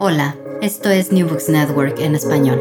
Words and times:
Hola, 0.00 0.36
esto 0.60 0.90
es 0.90 1.12
New 1.12 1.28
Books 1.28 1.48
Network 1.48 2.00
en 2.00 2.16
español. 2.16 2.58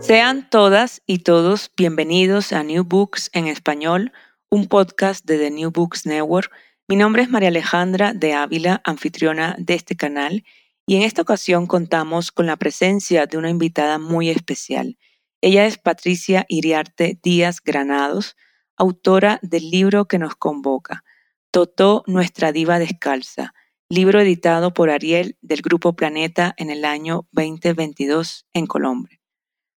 Sean 0.00 0.48
todas 0.48 1.02
y 1.06 1.18
todos 1.18 1.70
bienvenidos 1.76 2.54
a 2.54 2.62
New 2.62 2.82
Books 2.84 3.28
en 3.34 3.46
español, 3.46 4.10
un 4.48 4.66
podcast 4.66 5.26
de 5.26 5.36
The 5.36 5.50
New 5.50 5.70
Books 5.70 6.06
Network. 6.06 6.50
Mi 6.88 6.96
nombre 6.96 7.22
es 7.22 7.28
María 7.28 7.50
Alejandra 7.50 8.14
de 8.14 8.32
Ávila, 8.32 8.80
anfitriona 8.84 9.54
de 9.58 9.74
este 9.74 9.96
canal, 9.96 10.44
y 10.86 10.96
en 10.96 11.02
esta 11.02 11.20
ocasión 11.20 11.66
contamos 11.66 12.32
con 12.32 12.46
la 12.46 12.56
presencia 12.56 13.26
de 13.26 13.36
una 13.36 13.50
invitada 13.50 13.98
muy 13.98 14.30
especial. 14.30 14.96
Ella 15.42 15.66
es 15.66 15.76
Patricia 15.76 16.46
Iriarte 16.48 17.20
Díaz 17.22 17.60
Granados, 17.62 18.34
autora 18.78 19.40
del 19.42 19.70
libro 19.70 20.06
que 20.06 20.18
nos 20.18 20.36
convoca, 20.36 21.04
Totó, 21.50 22.02
nuestra 22.06 22.50
diva 22.50 22.78
descalza 22.78 23.52
libro 23.94 24.20
editado 24.20 24.74
por 24.74 24.90
Ariel 24.90 25.36
del 25.40 25.62
Grupo 25.62 25.94
Planeta 25.94 26.52
en 26.56 26.70
el 26.70 26.84
año 26.84 27.28
2022 27.32 28.46
en 28.52 28.66
Colombia. 28.66 29.20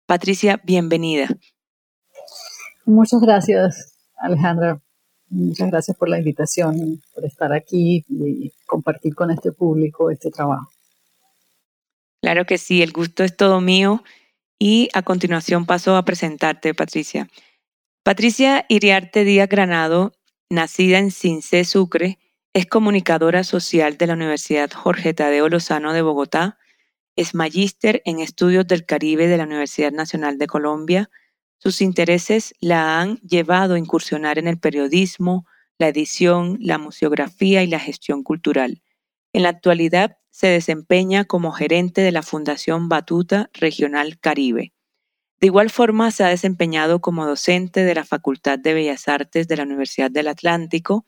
Patricia, 0.06 0.61
bienvenida. 0.65 1.29
Muchas 2.87 3.21
gracias, 3.21 3.98
Alejandra. 4.17 4.81
Muchas 5.29 5.69
gracias 5.71 5.97
por 5.97 6.09
la 6.09 6.19
invitación, 6.19 7.03
por 7.12 7.25
estar 7.25 7.53
aquí 7.53 8.05
y 8.09 8.53
compartir 8.67 9.15
con 9.15 9.31
este 9.31 9.51
público 9.51 10.11
este 10.11 10.31
trabajo. 10.31 10.71
Claro 12.23 12.45
que 12.47 12.56
sí, 12.56 12.83
el 12.83 12.93
gusto 12.93 13.25
es 13.25 13.37
todo 13.37 13.61
mío. 13.61 14.03
Y 14.59 14.89
a 14.95 15.03
continuación 15.03 15.67
paso 15.67 15.97
a 15.97 16.05
presentarte, 16.05 16.73
Patricia. 16.73 17.28
Patricia 18.05 18.65
Iriarte 18.69 19.25
Díaz 19.25 19.49
Granado, 19.49 20.12
nacida 20.49 20.99
en 20.99 21.11
Cincé, 21.11 21.65
Sucre, 21.65 22.19
es 22.55 22.66
comunicadora 22.66 23.42
social 23.42 23.98
de 23.98 24.06
la 24.06 24.12
Universidad 24.12 24.70
Jorge 24.70 25.12
Tadeo 25.12 25.48
Lozano 25.48 25.92
de 25.92 26.02
Bogotá, 26.02 26.56
es 27.16 27.34
magíster 27.34 28.00
en 28.05 28.20
estudios 28.20 28.64
del 28.69 28.86
Caribe 28.86 29.27
de 29.27 29.36
la 29.36 29.42
Universidad 29.42 29.91
Nacional 29.91 30.38
de 30.38 30.47
Colombia. 30.47 31.10
Sus 31.58 31.80
intereses 31.80 32.55
la 32.60 33.00
han 33.00 33.16
llevado 33.19 33.75
a 33.75 33.78
incursionar 33.78 34.38
en 34.38 34.47
el 34.47 34.60
periodismo, 34.60 35.47
la 35.78 35.88
edición, 35.88 36.56
la 36.60 36.78
museografía 36.78 37.64
y 37.64 37.66
la 37.66 37.81
gestión 37.81 38.22
cultural. 38.22 38.82
En 39.32 39.43
la 39.43 39.48
actualidad 39.48 40.19
se 40.31 40.47
desempeña 40.47 41.25
como 41.25 41.50
gerente 41.50 42.03
de 42.03 42.12
la 42.12 42.22
Fundación 42.22 42.88
Batuta 42.88 43.50
Regional 43.53 44.20
Caribe. 44.20 44.72
De 45.41 45.48
igual 45.48 45.70
forma, 45.70 46.12
se 46.12 46.22
ha 46.22 46.28
desempeñado 46.28 47.00
como 47.00 47.26
docente 47.26 47.84
de 47.84 47.97
la 47.97 48.04
Facultad 48.04 48.60
de 48.60 48.75
Bellas 48.75 49.09
Artes 49.09 49.48
de 49.48 49.56
la 49.56 49.64
Universidad 49.64 50.12
del 50.12 50.28
Atlántico 50.28 51.04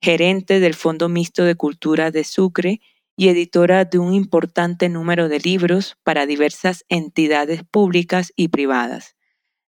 gerente 0.00 0.60
del 0.60 0.74
Fondo 0.74 1.08
Mixto 1.08 1.44
de 1.44 1.56
Cultura 1.56 2.10
de 2.10 2.24
Sucre 2.24 2.80
y 3.16 3.28
editora 3.28 3.84
de 3.84 3.98
un 3.98 4.14
importante 4.14 4.88
número 4.88 5.28
de 5.28 5.40
libros 5.40 5.96
para 6.04 6.26
diversas 6.26 6.84
entidades 6.88 7.62
públicas 7.64 8.32
y 8.36 8.48
privadas. 8.48 9.16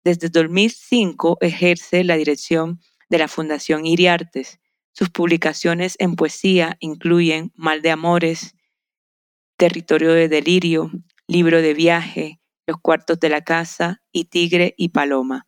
Desde 0.04 0.28
2005 0.28 1.38
ejerce 1.40 2.04
la 2.04 2.16
dirección 2.16 2.80
de 3.08 3.18
la 3.18 3.28
Fundación 3.28 3.86
Iriartes. 3.86 4.60
Sus 4.92 5.10
publicaciones 5.10 5.96
en 5.98 6.14
poesía 6.14 6.76
incluyen 6.80 7.52
Mal 7.54 7.82
de 7.82 7.90
Amores, 7.90 8.54
Territorio 9.56 10.12
de 10.12 10.28
Delirio, 10.28 10.90
Libro 11.26 11.62
de 11.62 11.74
Viaje, 11.74 12.40
Los 12.66 12.78
Cuartos 12.80 13.18
de 13.18 13.28
la 13.30 13.42
Casa 13.42 14.02
y 14.12 14.24
Tigre 14.26 14.74
y 14.76 14.90
Paloma, 14.90 15.46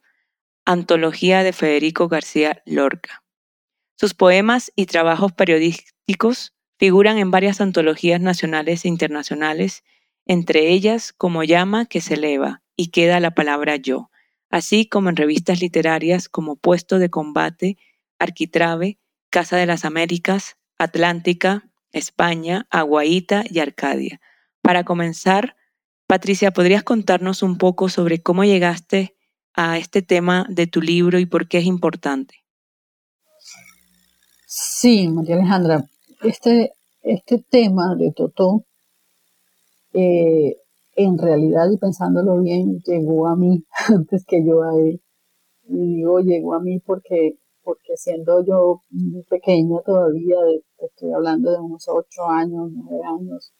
antología 0.64 1.42
de 1.42 1.52
Federico 1.52 2.08
García 2.08 2.62
Lorca. 2.64 3.22
Sus 4.00 4.14
poemas 4.14 4.72
y 4.76 4.86
trabajos 4.86 5.32
periodísticos 5.32 6.54
figuran 6.78 7.18
en 7.18 7.30
varias 7.30 7.60
antologías 7.60 8.18
nacionales 8.18 8.86
e 8.86 8.88
internacionales, 8.88 9.84
entre 10.24 10.70
ellas 10.70 11.12
Como 11.12 11.44
llama 11.44 11.84
que 11.84 12.00
se 12.00 12.14
eleva 12.14 12.62
y 12.76 12.92
queda 12.92 13.20
la 13.20 13.32
palabra 13.32 13.76
yo, 13.76 14.10
así 14.48 14.88
como 14.88 15.10
en 15.10 15.16
revistas 15.16 15.60
literarias 15.60 16.30
como 16.30 16.56
Puesto 16.56 16.98
de 16.98 17.10
Combate, 17.10 17.76
Arquitrave, 18.18 18.98
Casa 19.28 19.58
de 19.58 19.66
las 19.66 19.84
Américas, 19.84 20.56
Atlántica, 20.78 21.68
España, 21.92 22.66
Aguaita 22.70 23.44
y 23.50 23.58
Arcadia. 23.58 24.18
Para 24.62 24.84
comenzar, 24.84 25.56
Patricia, 26.06 26.52
¿podrías 26.52 26.84
contarnos 26.84 27.42
un 27.42 27.58
poco 27.58 27.90
sobre 27.90 28.22
cómo 28.22 28.44
llegaste 28.44 29.14
a 29.52 29.76
este 29.76 30.00
tema 30.00 30.46
de 30.48 30.66
tu 30.66 30.80
libro 30.80 31.18
y 31.18 31.26
por 31.26 31.48
qué 31.48 31.58
es 31.58 31.66
importante? 31.66 32.40
Sí, 34.52 35.06
María 35.06 35.36
Alejandra, 35.36 35.84
este, 36.24 36.72
este 37.02 37.38
tema 37.38 37.94
de 37.94 38.10
Totó, 38.10 38.64
eh, 39.92 40.56
en 40.96 41.18
realidad, 41.18 41.70
y 41.70 41.78
pensándolo 41.78 42.42
bien, 42.42 42.80
llegó 42.84 43.28
a 43.28 43.36
mí 43.36 43.64
antes 43.88 44.24
que 44.26 44.44
yo 44.44 44.62
a 44.64 44.76
él. 44.76 45.00
Y 45.68 45.98
digo, 45.98 46.18
llegó 46.18 46.54
a 46.54 46.60
mí 46.60 46.80
porque, 46.80 47.38
porque 47.62 47.96
siendo 47.96 48.44
yo 48.44 48.82
muy 48.90 49.22
pequeña 49.22 49.82
todavía, 49.86 50.34
estoy 50.78 51.12
hablando 51.12 51.52
de 51.52 51.60
unos 51.60 51.86
ocho 51.88 52.24
años, 52.26 52.72
nueve 52.74 53.04
años, 53.06 53.52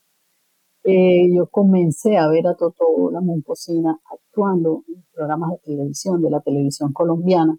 eh, 0.83 1.33
yo 1.33 1.47
comencé 1.47 2.17
a 2.17 2.27
ver 2.27 2.49
a 2.49 2.57
Totó 2.57 3.13
la 3.13 3.21
Momposina 3.21 4.01
actuando 4.11 4.83
en 4.89 5.05
programas 5.13 5.53
de 5.53 5.59
televisión, 5.59 6.21
de 6.21 6.31
la 6.31 6.41
televisión 6.41 6.93
colombiana. 6.93 7.57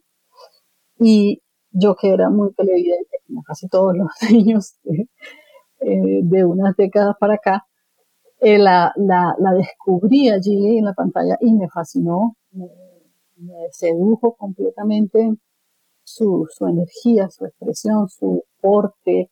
Y 0.99 1.41
yo 1.71 1.95
que 1.95 2.09
era 2.09 2.29
muy 2.29 2.53
televidente, 2.53 3.17
como 3.27 3.43
casi 3.43 3.67
todos 3.67 3.95
los 3.95 4.09
niños 4.31 4.75
eh, 5.79 6.19
de, 6.23 6.45
unas 6.45 6.75
décadas 6.75 7.15
para 7.19 7.35
acá, 7.35 7.65
eh, 8.39 8.57
la, 8.57 8.91
la, 8.95 9.35
la, 9.39 9.53
descubrí 9.53 10.29
allí 10.29 10.77
en 10.77 10.85
la 10.85 10.93
pantalla 10.93 11.37
y 11.41 11.53
me 11.53 11.69
fascinó, 11.69 12.35
me, 12.51 12.67
sedujo 13.71 14.35
completamente 14.35 15.31
su, 16.03 16.47
su, 16.49 16.67
energía, 16.67 17.29
su 17.29 17.45
expresión, 17.45 18.09
su 18.09 18.43
porte, 18.59 19.31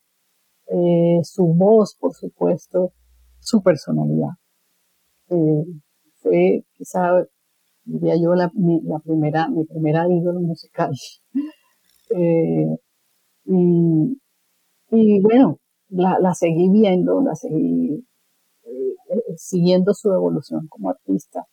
eh, 0.68 1.20
su 1.24 1.46
voz, 1.48 1.96
por 2.00 2.14
supuesto, 2.14 2.94
su 3.40 3.62
personalidad. 3.62 4.30
fue 6.22 6.64
quizá, 6.74 7.26
diría 7.84 8.16
yo, 8.16 8.36
la, 8.36 8.52
la 8.84 9.00
primera, 9.00 9.48
mi 9.50 9.66
primera 9.66 10.08
ídolo 10.08 10.40
musical. 10.42 10.92
Eh, 12.10 12.78
y, 13.46 15.22
bueno, 15.22 15.60
la, 15.90 16.34
seguí 16.34 16.70
viendo, 16.70 17.22
la 17.22 17.36
seguí 17.36 18.06
eh, 18.64 18.96
eh, 19.10 19.38
siguiendo 19.38 19.94
su 19.94 20.12
evolución 20.14 20.68
como 20.68 20.90
artista. 20.90 21.46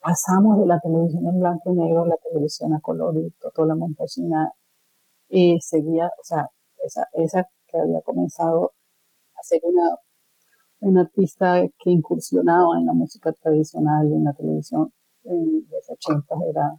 Pasamos 0.00 0.58
de 0.58 0.66
la 0.66 0.80
televisión 0.80 1.26
en 1.26 1.40
blanco 1.40 1.72
y 1.72 1.76
negro 1.76 2.02
a 2.02 2.08
la 2.08 2.16
televisión 2.16 2.74
a 2.74 2.80
color 2.80 3.16
y 3.16 3.30
toda 3.54 3.68
la 3.68 3.74
Montesina 3.76 4.52
y 5.28 5.60
seguía, 5.60 6.06
o 6.06 6.24
sea, 6.24 6.48
esa, 6.84 7.06
esa 7.14 7.48
que 7.68 7.78
había 7.78 8.00
comenzado 8.02 8.72
a 9.36 9.42
ser 9.42 9.60
una, 9.64 9.96
una 10.80 11.02
artista 11.02 11.62
que 11.78 11.90
incursionaba 11.90 12.78
en 12.78 12.86
la 12.86 12.92
música 12.94 13.32
tradicional 13.32 14.08
y 14.08 14.14
en 14.14 14.24
la 14.24 14.34
televisión 14.34 14.92
en 15.24 15.66
los 15.70 15.90
80 15.90 16.34
era 16.50 16.76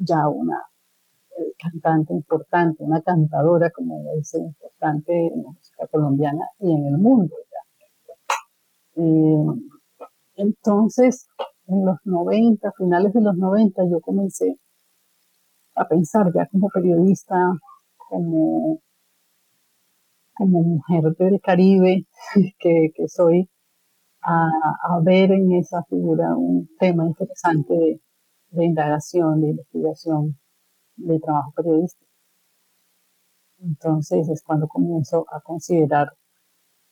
ya 0.00 0.28
una 0.28 0.71
cantante 1.58 2.12
importante, 2.12 2.82
una 2.82 3.00
cantadora, 3.02 3.70
como 3.70 4.02
dice, 4.16 4.38
importante 4.38 5.12
en 5.12 5.42
la 5.42 5.50
música 5.50 5.86
colombiana 5.88 6.48
y 6.58 6.72
en 6.72 6.86
el 6.86 6.98
mundo. 6.98 7.34
Eh, 8.96 9.46
entonces, 10.36 11.28
en 11.66 11.84
los 11.84 11.96
90, 12.04 12.72
finales 12.76 13.12
de 13.12 13.20
los 13.20 13.36
90, 13.36 13.82
yo 13.90 14.00
comencé 14.00 14.58
a 15.74 15.86
pensar 15.88 16.32
ya 16.34 16.46
como 16.46 16.68
periodista, 16.68 17.36
como, 17.96 18.80
como 20.34 20.62
mujer 20.62 21.04
del 21.18 21.40
Caribe 21.40 22.06
que, 22.58 22.92
soy, 23.08 23.48
a, 24.22 25.00
ver 25.02 25.32
en 25.32 25.52
esa 25.52 25.82
figura 25.84 26.36
un 26.36 26.68
tema 26.78 27.06
interesante 27.06 27.74
de, 27.74 28.00
de 28.50 28.64
indagación, 28.64 29.40
de 29.40 29.48
investigación, 29.50 30.38
de 30.96 31.18
trabajo 31.20 31.52
periodístico. 31.52 32.10
Entonces 33.58 34.28
es 34.28 34.42
cuando 34.42 34.66
comienzo 34.66 35.24
a 35.30 35.40
considerar 35.40 36.12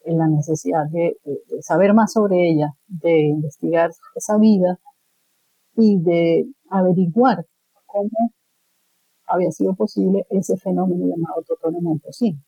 la 0.05 0.29
necesidad 0.29 0.87
de, 0.91 1.17
saber 1.61 1.95
más 1.95 2.13
sobre 2.13 2.49
ella, 2.49 2.73
de 2.87 3.21
investigar 3.27 3.91
esa 4.15 4.39
vida 4.39 4.79
y 5.77 6.01
de 6.01 6.47
averiguar 6.71 7.45
cómo 7.87 8.33
había 9.27 9.51
sido 9.51 9.75
posible 9.75 10.27
ese 10.31 10.57
fenómeno 10.57 11.07
llamado 11.07 11.43
Totone 11.47 11.81
Momposina. 11.81 12.41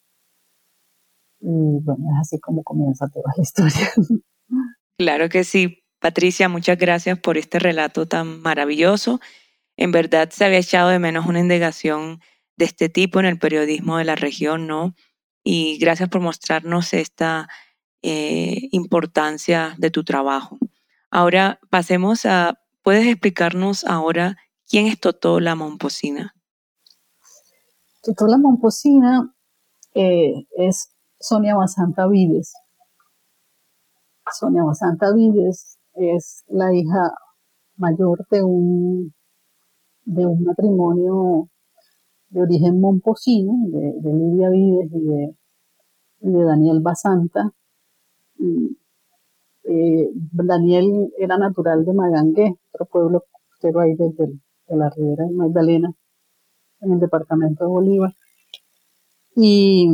Y 1.41 1.81
bueno, 1.81 2.07
es 2.13 2.21
así 2.21 2.41
como 2.41 2.63
comienza 2.63 3.09
toda 3.09 3.33
la 3.37 3.43
historia. 3.43 3.89
Claro 4.97 5.29
que 5.29 5.45
sí. 5.45 5.79
Patricia, 6.01 6.49
muchas 6.49 6.79
gracias 6.79 7.19
por 7.19 7.39
este 7.39 7.61
relato 7.61 8.07
tan 8.07 8.41
maravilloso. 8.41 9.21
En 9.83 9.91
verdad 9.91 10.31
se 10.31 10.45
había 10.45 10.61
echado 10.61 10.91
de 10.91 11.01
menos 11.01 11.27
una 11.27 11.41
indagación 11.41 12.21
de 12.57 12.67
este 12.67 12.89
tipo 12.89 13.19
en 13.19 13.27
el 13.27 13.41
periodismo 13.41 13.97
de 13.97 14.05
la 14.05 14.15
región, 14.15 14.69
¿no? 14.69 14.95
Y 15.43 15.77
gracias 15.79 16.09
por 16.09 16.21
mostrarnos 16.21 16.95
esta 16.95 17.49
eh, 18.01 18.69
importancia 18.71 19.75
de 19.79 19.91
tu 19.91 20.05
trabajo. 20.05 20.57
Ahora 21.11 21.59
pasemos 21.69 22.27
a, 22.27 22.61
¿puedes 22.83 23.09
explicarnos 23.09 23.85
ahora 23.85 24.37
quién 24.69 24.87
es 24.87 25.01
Totó 25.01 25.41
la 25.41 25.57
Momposina? 25.57 26.33
Totó 28.05 28.29
la 28.29 28.39
Momposina 28.39 29.35
eh, 29.95 30.47
es 30.59 30.95
Sonia 31.19 31.57
Basanta 31.57 32.07
Vides. 32.07 32.53
Sonia 34.39 34.63
Basanta 34.63 35.13
Vides 35.13 35.81
es 35.95 36.45
la 36.47 36.73
hija 36.73 37.15
mayor 37.75 38.25
de 38.31 38.45
un, 38.45 39.13
de 40.05 40.27
un 40.27 40.43
matrimonio 40.43 41.49
de 42.31 42.43
origen 42.43 42.81
momposino, 42.81 43.53
de, 43.69 43.95
de 44.01 44.13
Lidia 44.13 44.51
Vides 44.51 44.91
y 44.93 45.01
de, 45.01 45.37
de 46.21 46.45
Daniel 46.45 46.81
Basanta. 46.81 47.53
Eh, 49.65 50.11
Daniel 50.33 51.13
era 51.19 51.39
natural 51.39 51.85
de 51.85 51.93
Magangué, 51.93 52.57
otro 52.73 52.87
pueblo 52.87 53.25
costero 53.49 53.81
ahí 53.81 53.95
desde 53.95 54.27
de 54.69 54.77
la 54.77 54.91
Ribera 54.91 55.27
de 55.27 55.33
Magdalena, 55.33 55.93
en 56.81 56.93
el 56.93 57.01
departamento 57.01 57.65
de 57.65 57.71
Bolívar. 57.71 58.15
Y, 59.37 59.89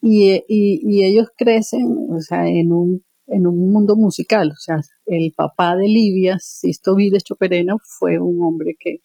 y, 0.00 0.40
y, 0.48 1.04
ellos 1.04 1.28
crecen 1.36 2.06
o 2.10 2.20
sea, 2.20 2.48
en, 2.48 2.72
un, 2.72 3.04
en 3.32 3.46
un 3.46 3.72
mundo 3.72 3.96
musical. 3.96 4.50
O 4.52 4.56
sea, 4.56 4.80
el 5.06 5.32
papá 5.36 5.76
de 5.76 5.88
Livia, 5.88 6.38
Sisto 6.40 6.94
Vides 6.94 7.24
Choperena, 7.24 7.76
fue 7.98 8.18
un 8.18 8.42
hombre 8.42 8.76
que 8.78 9.00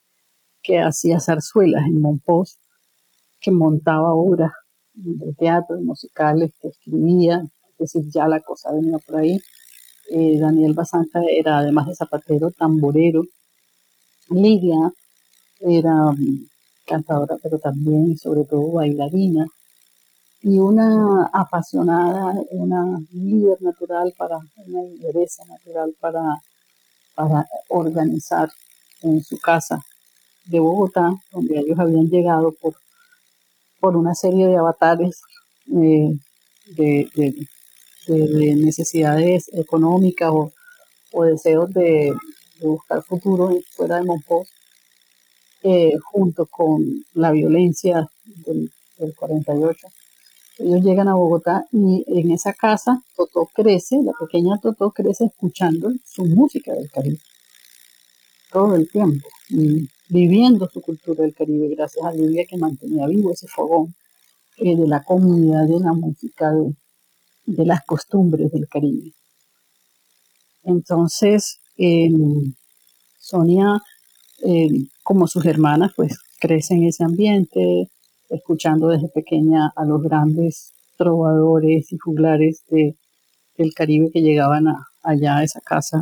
que 0.67 0.79
hacía 0.79 1.21
zarzuelas 1.21 1.85
en 1.85 2.01
Monpós, 2.01 2.59
que 3.39 3.51
montaba 3.51 4.13
obras 4.13 4.51
de 4.93 5.33
teatro, 5.33 5.79
musicales, 5.79 6.51
que 6.61 6.67
escribía, 6.67 7.41
es 7.71 7.93
decir, 7.93 8.11
ya 8.11 8.27
la 8.27 8.41
cosa 8.41 8.73
venía 8.73 8.97
por 8.97 9.15
ahí. 9.15 9.39
Eh, 10.11 10.37
Daniel 10.39 10.73
Basanta 10.73 11.21
era, 11.29 11.59
además 11.59 11.87
de 11.87 11.95
zapatero, 11.95 12.51
tamborero. 12.51 13.23
Lidia 14.29 14.91
era 15.61 16.11
mm, 16.11 16.47
cantadora, 16.85 17.37
pero 17.41 17.59
también 17.59 18.17
sobre 18.17 18.43
todo 18.43 18.73
bailarina. 18.73 19.45
Y 20.41 20.59
una 20.59 21.29
apasionada, 21.33 22.33
una 22.51 22.99
líder 23.11 23.61
natural 23.61 24.13
para, 24.17 24.37
una 24.57 24.83
lideresa 24.83 25.43
natural 25.45 25.95
para, 25.99 26.21
para 27.15 27.47
organizar 27.69 28.49
en 29.01 29.23
su 29.23 29.37
casa 29.39 29.81
de 30.45 30.59
Bogotá, 30.59 31.11
donde 31.31 31.59
ellos 31.59 31.77
habían 31.79 32.07
llegado 32.07 32.53
por, 32.61 32.75
por 33.79 33.95
una 33.97 34.15
serie 34.15 34.47
de 34.47 34.57
avatares 34.57 35.21
eh, 35.75 36.17
de, 36.75 37.35
necesidades 38.07 39.49
económicas 39.53 40.31
o, 40.31 41.23
deseos 41.23 41.69
de, 41.73 42.13
buscar 42.61 43.03
futuro 43.03 43.55
fuera 43.75 43.97
de 43.97 44.03
Monpós, 44.03 44.47
eh, 45.63 45.93
junto 46.11 46.45
con 46.45 46.81
la 47.13 47.31
violencia 47.31 48.07
del, 48.25 48.71
48. 49.15 49.87
Ellos 50.59 50.83
llegan 50.83 51.07
a 51.07 51.15
Bogotá 51.15 51.65
y 51.71 52.03
en 52.07 52.31
esa 52.31 52.53
casa 52.53 53.01
Totó 53.15 53.47
crece, 53.53 54.01
la 54.03 54.13
pequeña 54.19 54.57
Totó 54.59 54.91
crece 54.91 55.25
escuchando 55.25 55.91
su 56.05 56.25
música 56.25 56.73
del 56.73 56.89
Caribe 56.89 57.19
todo 58.51 58.75
el 58.75 58.89
tiempo 58.89 59.27
viviendo 60.09 60.69
su 60.69 60.81
cultura 60.81 61.23
del 61.23 61.33
Caribe, 61.33 61.67
gracias 61.75 62.05
a 62.05 62.11
Lidia 62.11 62.45
que 62.45 62.57
mantenía 62.57 63.07
vivo 63.07 63.31
ese 63.31 63.47
fogón 63.47 63.93
eh, 64.57 64.75
de 64.75 64.87
la 64.87 65.03
comida, 65.03 65.63
de 65.65 65.79
la 65.79 65.93
música, 65.93 66.51
de, 67.45 67.65
las 67.65 67.83
costumbres 67.85 68.51
del 68.51 68.67
Caribe. 68.67 69.13
Entonces, 70.63 71.59
em, 71.77 72.53
Sonia, 73.19 73.81
em, 74.43 74.87
como 75.03 75.27
sus 75.27 75.45
hermanas, 75.45 75.91
pues 75.95 76.17
crece 76.39 76.75
en 76.75 76.83
ese 76.85 77.03
ambiente, 77.03 77.89
escuchando 78.29 78.89
desde 78.89 79.09
pequeña 79.09 79.71
a 79.75 79.85
los 79.85 80.01
grandes 80.01 80.73
trovadores 80.97 81.91
y 81.91 81.97
juglares 81.97 82.63
del 82.69 83.73
Caribe 83.75 84.11
que 84.11 84.21
llegaban 84.21 84.65
allá 85.03 85.37
a 85.37 85.43
esa 85.43 85.61
casa 85.61 86.01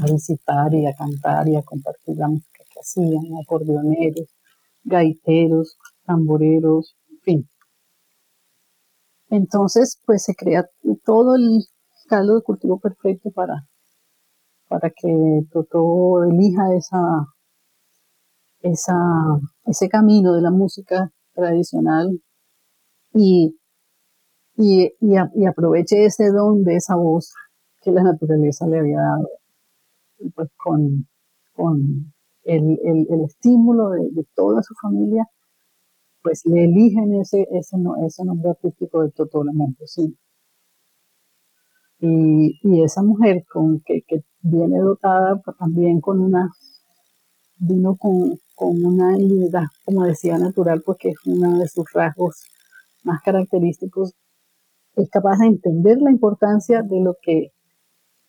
a 0.00 0.12
visitar 0.12 0.72
y 0.74 0.86
a 0.86 0.94
cantar 0.94 1.48
y 1.48 1.56
a 1.56 1.62
compartir 1.62 2.16
la 2.16 2.28
música 2.28 2.62
que 2.72 2.80
hacían, 2.80 3.24
acordeoneros, 3.42 4.28
gaiteros, 4.84 5.76
tamboreros, 6.04 6.96
en 7.10 7.20
fin. 7.20 7.48
Entonces, 9.30 9.98
pues 10.04 10.24
se 10.24 10.34
crea 10.34 10.68
todo 11.04 11.36
el 11.36 11.64
caldo 12.08 12.36
de 12.36 12.42
cultivo 12.42 12.78
perfecto 12.78 13.30
para, 13.30 13.66
para 14.68 14.90
que 14.90 15.42
Toto 15.50 16.24
elija 16.24 16.74
esa, 16.74 17.26
esa, 18.60 18.94
ese 19.66 19.88
camino 19.88 20.34
de 20.34 20.42
la 20.42 20.50
música 20.50 21.10
tradicional 21.34 22.20
y, 23.14 23.58
y, 24.56 24.92
y 25.00 25.46
aproveche 25.46 26.04
ese 26.04 26.30
don 26.30 26.64
de 26.64 26.76
esa 26.76 26.96
voz 26.96 27.32
que 27.82 27.90
la 27.90 28.02
naturaleza 28.02 28.66
le 28.66 28.78
había 28.78 28.98
dado 28.98 29.28
pues 30.34 30.50
con, 30.56 31.06
con 31.54 32.12
el, 32.44 32.78
el, 33.08 33.20
estímulo 33.24 33.90
de, 33.90 34.26
toda 34.34 34.62
su 34.62 34.74
familia, 34.80 35.26
pues 36.22 36.42
le 36.46 36.64
eligen 36.64 37.14
ese, 37.20 37.46
ese, 37.50 37.76
ese 38.06 38.24
nombre 38.24 38.50
artístico 38.50 39.02
de 39.02 39.10
Totola 39.10 39.52
Montesino. 39.52 40.14
Y, 41.98 42.58
y 42.62 42.82
esa 42.82 43.02
mujer 43.02 43.44
con 43.48 43.80
que, 43.80 44.02
que 44.06 44.24
viene 44.40 44.78
dotada 44.78 45.40
también 45.58 46.00
con 46.00 46.20
una, 46.20 46.50
vino 47.58 47.96
con, 47.96 48.38
con 48.62 48.84
una 48.84 49.14
habilidad, 49.14 49.64
como 49.84 50.04
decía, 50.04 50.38
natural, 50.38 50.82
porque 50.86 51.08
es 51.08 51.16
uno 51.26 51.58
de 51.58 51.66
sus 51.66 51.84
rasgos 51.92 52.44
más 53.02 53.20
característicos, 53.20 54.14
es 54.94 55.10
capaz 55.10 55.38
de 55.38 55.46
entender 55.46 55.98
la 56.00 56.12
importancia 56.12 56.82
de 56.82 57.00
lo 57.00 57.16
que 57.20 57.50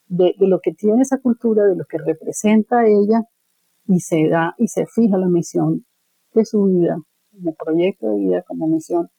de, 0.07 0.33
lo 0.39 0.59
que 0.59 0.73
tiene 0.73 1.03
esa 1.03 1.19
cultura, 1.19 1.65
de 1.65 1.75
lo 1.75 1.85
que 1.85 1.99
representa 1.99 2.83
ella, 2.87 3.21
y 3.85 3.99
se 3.99 4.27
da 4.27 4.55
y 4.57 4.69
se 4.69 4.87
fija 4.87 5.17
la 5.17 5.27
misión 5.27 5.85
de 6.33 6.45
su 6.45 6.63
vida, 6.65 6.97
como 7.31 7.53
proyecto 7.53 8.07
de 8.07 8.17
vida, 8.17 8.41
como 8.47 8.67
misión, 8.67 9.09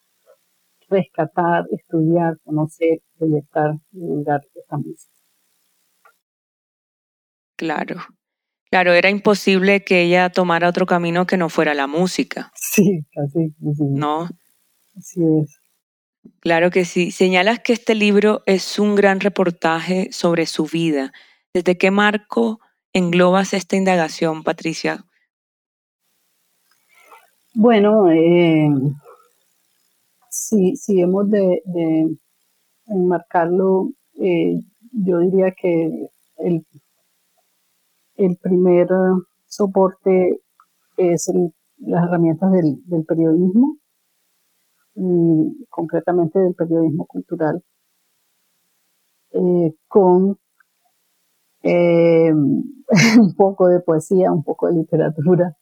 rescatar, 0.89 1.65
estudiar, 1.71 2.39
conocer, 2.45 3.03
proyectar, 3.17 3.77
divulgar 3.93 4.41
esta 4.57 4.79
música. 4.79 5.15
Claro, 7.55 8.01
claro, 8.75 8.93
era 8.93 9.09
imposible 9.09 9.85
que 9.85 10.03
ella 10.03 10.31
tomara 10.31 10.69
otro 10.69 10.85
camino 10.85 11.29
que 11.29 11.37
no 11.37 11.49
fuera 11.49 11.75
la 11.75 11.87
música. 11.87 12.51
Sí, 12.57 13.05
casi. 13.15 13.55
¿No? 13.61 14.29
Así 14.99 15.21
es. 15.23 15.61
Claro 16.41 16.73
que 16.73 16.85
sí. 16.85 17.13
Señalas 17.13 17.61
que 17.61 17.73
este 17.73 17.95
libro 17.95 18.43
es 18.47 18.81
un 18.81 18.97
gran 18.97 19.21
reportaje 19.21 20.09
sobre 20.11 20.47
su 20.47 20.65
vida. 20.65 21.13
¿Desde 21.53 21.79
qué 21.79 21.93
marco 21.93 22.59
englobas 22.93 23.55
esta 23.55 23.77
indagación, 23.77 24.43
Patricia? 24.43 25.05
Bueno, 27.55 28.11
eh, 28.11 28.71
si, 30.29 30.75
hemos 31.01 31.31
de, 31.31 31.63
enmarcarlo, 32.89 33.91
eh, 34.21 34.59
yo 34.91 35.21
diría 35.21 35.53
que 35.53 36.09
el, 36.39 36.67
el 38.17 38.37
primer 38.37 38.89
soporte 39.47 40.41
es 40.97 41.31
las 41.79 42.05
herramientas 42.05 42.53
del, 42.53 43.05
periodismo 43.07 43.77
y 44.95 45.67
concretamente 45.69 46.39
del 46.39 46.55
periodismo 46.55 47.07
cultural 47.07 47.63
eh, 49.33 49.75
con 49.89 50.39
eh, 51.63 52.33
un 53.19 53.35
poco 53.37 53.69
de 53.69 53.81
poesía, 53.81 54.31
un 54.31 54.45
poco 54.45 54.69
de 54.69 54.75
literatura 54.75 55.57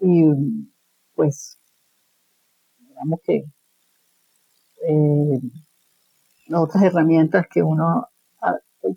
y 0.00 0.24
pues 1.14 1.58
digamos 2.78 3.20
que 3.22 3.44
eh, 4.88 5.40
otras 6.52 6.82
herramientas 6.82 7.46
que 7.52 7.62
uno 7.62 8.08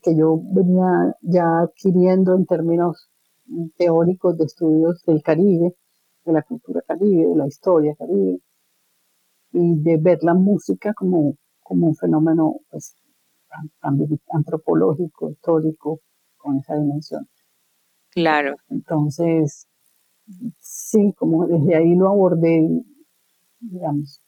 que 0.02 0.16
yo 0.16 0.40
venía 0.42 1.16
ya 1.22 1.60
adquiriendo 1.62 2.36
en 2.36 2.46
términos 2.46 3.10
teóricos 3.78 4.38
de 4.38 4.46
estudios 4.46 5.04
del 5.06 5.22
Caribe, 5.22 5.76
de 6.26 6.34
la 6.34 6.42
cultura 6.42 6.82
caribe, 6.88 7.28
de 7.28 7.36
la 7.36 7.48
historia 7.48 7.96
caribe, 7.96 8.40
y 9.52 9.82
de 9.82 9.98
ver 9.98 10.20
la 10.22 10.34
música 10.34 10.94
como, 10.94 11.38
como 11.62 11.88
un 11.88 11.96
fenómeno 11.96 12.62
pues, 12.70 12.96
también 13.82 14.20
antropológico, 14.32 15.30
histórico, 15.30 16.00
con 16.38 16.58
esa 16.58 16.76
dimensión. 16.76 17.28
Claro. 18.10 18.56
Entonces, 18.70 19.68
sí, 20.60 21.14
como 21.18 21.48
desde 21.48 21.76
ahí 21.76 21.96
lo 21.96 22.10
abordé, 22.10 22.68
digamos. 23.60 24.20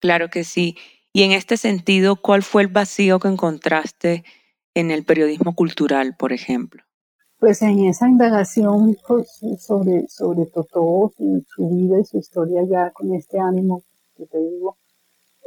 Claro 0.00 0.28
que 0.28 0.44
sí. 0.44 0.76
Y 1.12 1.22
en 1.22 1.32
este 1.32 1.56
sentido, 1.56 2.16
¿cuál 2.16 2.42
fue 2.42 2.62
el 2.62 2.68
vacío 2.68 3.18
que 3.18 3.28
encontraste 3.28 4.24
en 4.78 4.90
el 4.90 5.04
periodismo 5.04 5.54
cultural, 5.54 6.14
por 6.18 6.32
ejemplo? 6.32 6.82
Pues 7.38 7.62
en 7.62 7.84
esa 7.84 8.08
indagación 8.08 8.96
pues, 9.06 9.28
sobre, 9.60 10.08
sobre 10.08 10.46
Totó, 10.46 11.12
su, 11.16 11.68
vida 11.68 12.00
y 12.00 12.04
su 12.04 12.18
historia 12.18 12.62
ya 12.68 12.90
con 12.90 13.14
este 13.14 13.38
ánimo 13.38 13.82
que 14.16 14.26
te 14.26 14.38
digo, 14.38 14.76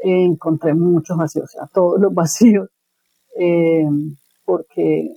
encontré 0.03 0.73
muchos 0.73 1.17
vacíos, 1.17 1.45
o 1.45 1.47
sea, 1.47 1.69
todos 1.73 1.99
los 1.99 2.13
vacíos, 2.15 2.69
eh, 3.37 3.85
porque, 4.45 5.13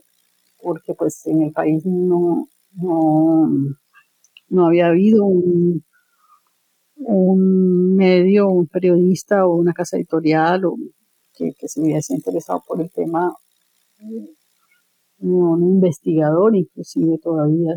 porque 0.60 0.94
pues 0.94 1.26
en 1.26 1.42
el 1.42 1.52
país 1.52 1.84
no, 1.84 2.48
no, 2.72 3.48
no 4.48 4.66
había 4.66 4.86
habido 4.86 5.24
un, 5.24 5.84
un 6.96 7.96
medio, 7.96 8.48
un 8.48 8.66
periodista 8.66 9.46
o 9.46 9.54
una 9.56 9.72
casa 9.72 9.96
editorial 9.96 10.64
o 10.64 10.76
que, 11.36 11.52
se 11.66 11.80
hubiese 11.80 12.14
interesado 12.14 12.62
por 12.66 12.80
el 12.80 12.90
tema, 12.90 13.32
un 15.18 15.62
investigador 15.62 16.56
inclusive 16.56 17.18
todavía, 17.18 17.76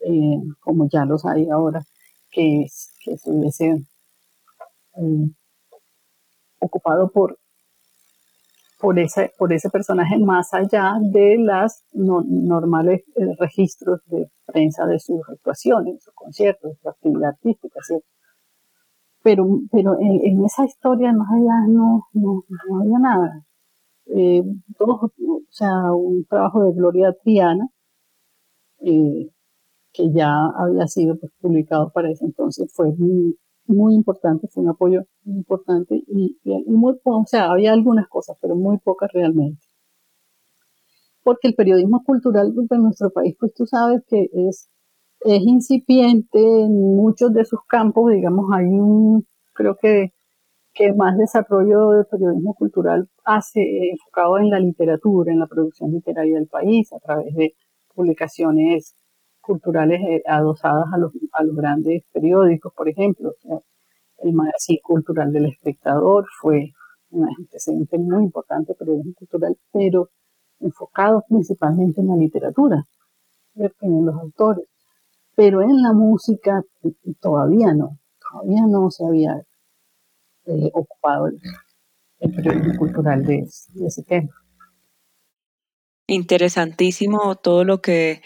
eh, 0.00 0.38
como 0.60 0.88
ya 0.88 1.04
los 1.04 1.24
hay 1.26 1.48
ahora, 1.48 1.82
que, 2.30 2.66
que 3.04 3.18
se 3.18 3.30
hubiese 3.30 3.66
eh, 4.96 5.30
ocupado 6.60 7.10
por, 7.10 7.38
por, 8.78 8.98
ese, 8.98 9.32
por 9.38 9.52
ese 9.52 9.70
personaje 9.70 10.18
más 10.18 10.52
allá 10.54 10.94
de 11.00 11.38
las 11.38 11.84
normales 11.92 13.02
eh, 13.16 13.34
registros 13.38 14.00
de 14.06 14.30
prensa 14.46 14.86
de 14.86 14.98
sus 14.98 15.20
actuaciones, 15.28 16.02
sus 16.02 16.14
conciertos, 16.14 16.78
su 16.82 16.88
actividad 16.88 17.30
artística, 17.30 17.80
¿cierto? 17.82 18.06
pero, 19.26 19.44
pero 19.72 19.98
en, 19.98 20.44
esa 20.44 20.64
historia 20.64 21.12
más 21.12 21.28
allá 21.32 21.66
no, 21.66 22.06
no, 22.12 22.44
había 22.80 22.98
nada. 23.00 23.44
Eh, 24.06 24.42
todo, 24.78 25.12
o 25.28 25.42
sea, 25.50 25.92
un 25.92 26.24
trabajo 26.26 26.64
de 26.64 26.72
Gloria 26.72 27.12
Triana, 27.24 27.68
eh, 28.80 29.30
que 29.92 30.12
ya 30.12 30.30
había 30.56 30.86
sido 30.88 31.18
pues, 31.18 31.32
publicado 31.40 31.90
para 31.92 32.10
ese 32.10 32.24
entonces, 32.26 32.72
fue 32.74 32.92
muy, 32.96 33.38
muy 33.66 33.94
importante, 33.94 34.48
fue 34.48 34.62
un 34.64 34.70
apoyo 34.70 35.02
muy 35.24 35.38
importante 35.38 36.02
y, 36.06 36.38
muy, 36.66 36.94
o 37.04 37.24
sea, 37.26 37.50
había 37.52 37.72
algunas 37.72 38.08
cosas, 38.08 38.36
pero 38.40 38.56
muy 38.56 38.78
pocas 38.78 39.10
realmente. 39.12 39.66
Porque 41.24 41.48
el 41.48 41.54
periodismo 41.54 42.04
cultural 42.04 42.54
de 42.54 42.78
nuestro 42.78 43.10
país, 43.10 43.34
pues 43.38 43.52
tú 43.54 43.66
sabes 43.66 44.02
que 44.06 44.28
es 44.32 44.68
es 45.22 45.42
incipiente 45.42 46.38
en 46.38 46.72
muchos 46.96 47.32
de 47.34 47.44
sus 47.44 47.60
campos, 47.68 48.12
digamos, 48.12 48.46
hay 48.52 48.66
un, 48.66 49.26
creo 49.54 49.76
que, 49.80 50.12
que 50.76 50.92
más 50.92 51.16
desarrollo 51.16 51.90
del 51.90 52.06
periodismo 52.06 52.54
cultural 52.54 53.08
hace 53.24 53.60
enfocado 53.90 54.38
en 54.38 54.50
la 54.50 54.60
literatura, 54.60 55.32
en 55.32 55.40
la 55.40 55.46
producción 55.46 55.90
literaria 55.92 56.36
del 56.36 56.48
país, 56.48 56.92
a 56.92 56.98
través 56.98 57.34
de 57.34 57.54
publicaciones 57.94 58.94
culturales 59.40 60.00
eh, 60.02 60.22
adosadas 60.26 60.86
a 60.92 60.98
los, 60.98 61.12
grandes 61.54 62.04
periódicos, 62.12 62.72
por 62.74 62.88
ejemplo. 62.88 63.32
el 64.18 64.32
magazine 64.32 64.80
cultural 64.82 65.32
del 65.32 65.46
espectador 65.46 66.26
fue 66.40 66.72
un 67.10 67.28
antecedente 67.38 67.98
muy 67.98 68.24
importante 68.24 68.68
del 68.72 68.76
periodismo 68.78 69.14
cultural, 69.14 69.56
pero 69.72 70.08
enfocado 70.60 71.24
principalmente 71.28 72.00
en 72.00 72.08
la 72.08 72.16
literatura, 72.16 72.84
en 73.54 74.06
los 74.06 74.14
autores 74.16 74.66
pero 75.36 75.62
en 75.62 75.82
la 75.82 75.92
música 75.92 76.62
todavía 77.20 77.74
no, 77.74 77.98
todavía 78.18 78.66
no 78.66 78.90
se 78.90 79.04
había 79.06 79.42
eh, 80.46 80.70
ocupado 80.72 81.28
el, 81.28 81.40
periodismo 82.34 82.78
cultural 82.78 83.24
de, 83.24 83.46
ese 83.86 84.02
tema. 84.04 84.30
Interesantísimo 86.06 87.36
todo 87.36 87.64
lo 87.64 87.82
que 87.82 88.22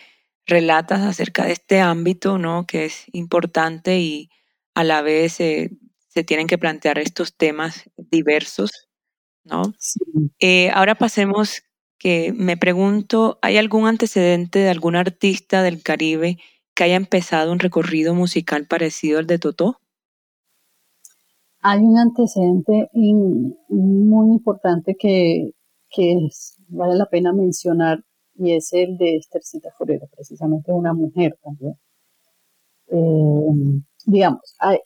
relatas 0.47 1.01
acerca 1.01 1.45
de 1.45 1.53
este 1.53 1.81
ámbito, 1.81 2.39
¿no? 2.39 2.67
Que 2.67 2.85
es 2.85 3.05
importante 3.13 3.99
y 3.99 4.31
a 4.75 4.85
la 4.85 5.03
vez 5.03 5.41
eh, 5.41 5.71
se 6.09 6.25
tienen 6.25 6.47
que 6.47 6.59
plantear 6.59 6.99
estos 6.99 7.37
temas 7.37 7.89
diversos, 7.97 8.89
¿no? 9.45 9.63
Eh, 10.41 10.71
ahora 10.71 10.95
pasemos 10.95 11.63
que 11.99 12.33
me 12.35 12.57
pregunto, 12.57 13.39
¿hay 13.43 13.59
algún 13.59 13.87
antecedente 13.87 14.59
de 14.59 14.71
algún 14.71 14.97
artista 14.97 15.63
del 15.63 15.83
Caribe 15.83 16.39
que 16.75 16.85
haya 16.85 16.97
empezado 16.97 17.53
un 17.53 17.59
recorrido 17.59 18.15
musical 18.15 18.67
parecido 18.67 19.19
al 19.19 19.27
de 19.27 19.39
Totó? 19.39 19.81
Hay 21.63 21.81
un 21.81 21.99
antecedente 21.99 22.89
muy 22.93 24.33
importante 24.33 24.97
que, 24.99 25.53
vale 26.69 26.95
la 26.95 27.07
pena 27.07 27.33
mencionar 27.33 28.01
y 28.35 28.55
es 28.55 28.73
el 28.73 28.97
de 28.97 29.17
Estercita 29.17 29.71
Forero, 29.77 30.07
precisamente 30.15 30.73
una 30.73 30.95
mujer 30.95 31.39
también. 31.43 31.75
Eh, 32.89 33.83
digamos, 34.07 34.55
hay 34.59 34.79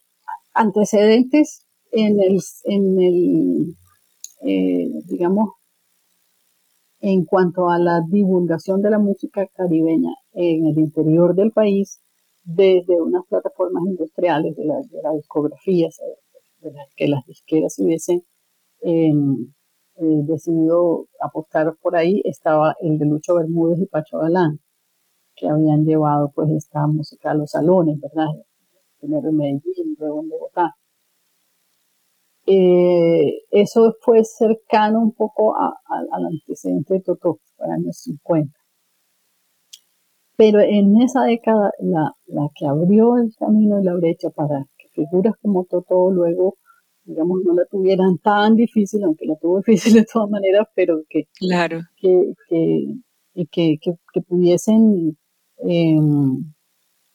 antecedentes 0.54 1.64
en 1.92 2.20
el, 2.20 2.40
en 2.64 3.00
el 3.00 3.76
eh, 4.42 4.88
digamos, 5.06 5.50
en 7.00 7.24
cuanto 7.24 7.70
a 7.70 7.78
la 7.78 8.02
divulgación 8.08 8.82
de 8.82 8.90
la 8.90 8.98
música 8.98 9.46
caribeña 9.54 10.12
en 10.32 10.66
el 10.66 10.78
interior 10.78 11.34
del 11.34 11.52
país, 11.52 12.00
desde 12.42 13.00
unas 13.00 13.24
plataformas 13.26 13.84
industriales 13.86 14.54
de, 14.56 14.64
discografías, 15.16 15.96
de 15.96 16.23
las 16.72 16.88
que 16.96 17.08
las 17.08 17.24
disqueras 17.26 17.78
hubiesen 17.78 18.22
em, 18.82 19.52
eh, 19.96 20.22
decidido 20.24 21.06
apostar 21.20 21.74
por 21.82 21.96
ahí, 21.96 22.20
estaba 22.24 22.76
el 22.80 22.98
de 22.98 23.06
Lucho 23.06 23.36
Bermúdez 23.36 23.80
y 23.80 23.86
Pacho 23.86 24.18
Galán, 24.18 24.60
que 25.36 25.48
habían 25.48 25.84
llevado 25.84 26.30
pues 26.34 26.50
esta 26.50 26.86
música 26.86 27.32
a 27.32 27.34
los 27.34 27.50
salones, 27.50 28.00
¿verdad? 28.00 28.28
Primero 29.00 29.28
en 29.30 29.36
Medellín, 29.36 29.96
luego 29.98 30.22
en 30.22 30.28
Bogotá. 30.30 30.74
Eh, 32.46 33.42
eso 33.50 33.94
fue 34.00 34.22
cercano 34.24 35.00
un 35.00 35.12
poco 35.12 35.56
al 35.56 36.24
antecedente 36.26 36.94
de 36.94 37.00
Totó, 37.00 37.38
para 37.56 37.74
años 37.74 37.96
50. 37.98 38.52
Pero 40.36 40.60
en 40.60 41.00
esa 41.00 41.22
década, 41.22 41.70
la, 41.78 42.12
que 42.56 42.66
abrió 42.66 43.16
el 43.18 43.32
camino 43.38 43.80
y 43.80 43.84
la 43.84 43.94
brecha 43.94 44.30
para 44.30 44.66
figuras 44.94 45.34
como 45.42 45.64
Totó 45.64 46.10
luego, 46.10 46.56
digamos, 47.04 47.40
no 47.44 47.54
la 47.54 47.64
tuvieran 47.66 48.18
tan 48.18 48.56
difícil, 48.56 49.04
aunque 49.04 49.26
la 49.26 49.36
tuvo 49.36 49.58
difícil 49.66 49.94
de 49.94 50.06
todas 50.10 50.30
maneras, 50.30 50.66
pero 50.74 51.02
que, 51.08 51.28
claro. 51.38 51.80
que, 51.96 52.34
que, 53.50 53.78
que, 53.78 54.20
pudiesen 54.22 55.16
em, 55.58 56.52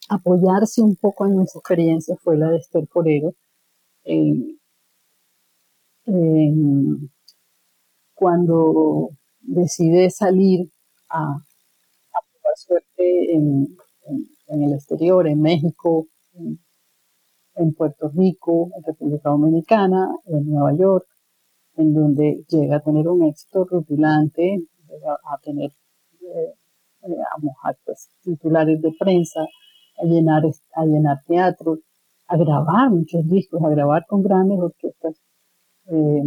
apoyarse 0.10 0.82
un 0.82 0.96
poco 0.96 1.26
en 1.26 1.42
esa 1.42 1.60
experiencia 1.60 2.16
fue 2.18 2.38
la 2.38 2.50
de 2.52 2.58
Esther 2.58 2.88
Forero. 2.88 3.34
Em, 4.04 4.58
cuando 8.16 9.12
decide 9.42 10.10
salir 10.10 10.70
a, 11.10 11.22
a 11.22 12.20
probar 12.32 12.58
suerte 12.58 13.34
en, 13.34 13.68
el 14.48 14.74
exterior, 14.74 15.28
en 15.28 15.42
México, 15.42 16.08
en 16.34 16.60
Puerto 17.74 18.10
Rico, 18.10 18.72
en 18.76 18.84
República 18.84 19.30
Dominicana, 19.30 20.10
en 20.26 20.50
Nueva 20.50 20.74
York, 20.74 21.06
en 21.76 21.94
donde 21.94 22.44
llega 22.50 22.78
a 22.78 22.80
tener 22.82 23.08
un 23.08 23.24
éxito 23.24 23.66
rutilante, 23.66 24.64
llega 24.88 25.14
a 25.14 25.38
tener 25.44 25.72
eh, 26.22 26.54
a 27.04 27.40
mojar 27.42 27.78
pues, 27.86 28.10
titulares 28.22 28.82
de 28.82 28.92
prensa, 28.98 29.42
a 29.42 30.06
llenar, 30.06 30.44
a 30.74 30.86
llenar 30.86 31.18
teatros, 31.26 31.80
a 32.28 32.38
grabar 32.38 32.90
muchos 32.90 33.28
discos, 33.28 33.62
a 33.64 33.70
grabar 33.70 34.06
con 34.08 34.24
grandes 34.24 34.60
orquestas 34.60 35.16
eh, 35.88 36.24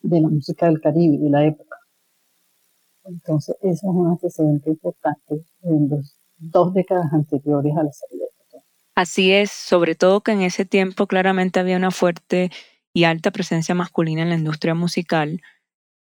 de 0.00 0.20
la 0.20 0.28
música 0.28 0.66
del 0.66 0.80
Caribe 0.80 1.18
de 1.18 1.30
la 1.30 1.44
época. 1.44 1.76
Entonces, 3.04 3.56
eso 3.60 3.90
es 3.90 3.94
un 3.94 4.06
antecedente 4.08 4.70
importante 4.70 5.44
en 5.62 5.88
las 5.90 6.18
dos 6.38 6.72
décadas 6.72 7.12
anteriores 7.12 7.76
a 7.76 7.82
la 7.82 7.92
salida 7.92 8.24
Así 8.94 9.32
es, 9.32 9.50
sobre 9.50 9.96
todo 9.96 10.20
que 10.20 10.32
en 10.32 10.42
ese 10.42 10.64
tiempo 10.64 11.08
claramente 11.08 11.58
había 11.58 11.76
una 11.76 11.90
fuerte 11.90 12.50
y 12.92 13.04
alta 13.04 13.32
presencia 13.32 13.74
masculina 13.74 14.22
en 14.22 14.28
la 14.28 14.36
industria 14.36 14.74
musical, 14.74 15.40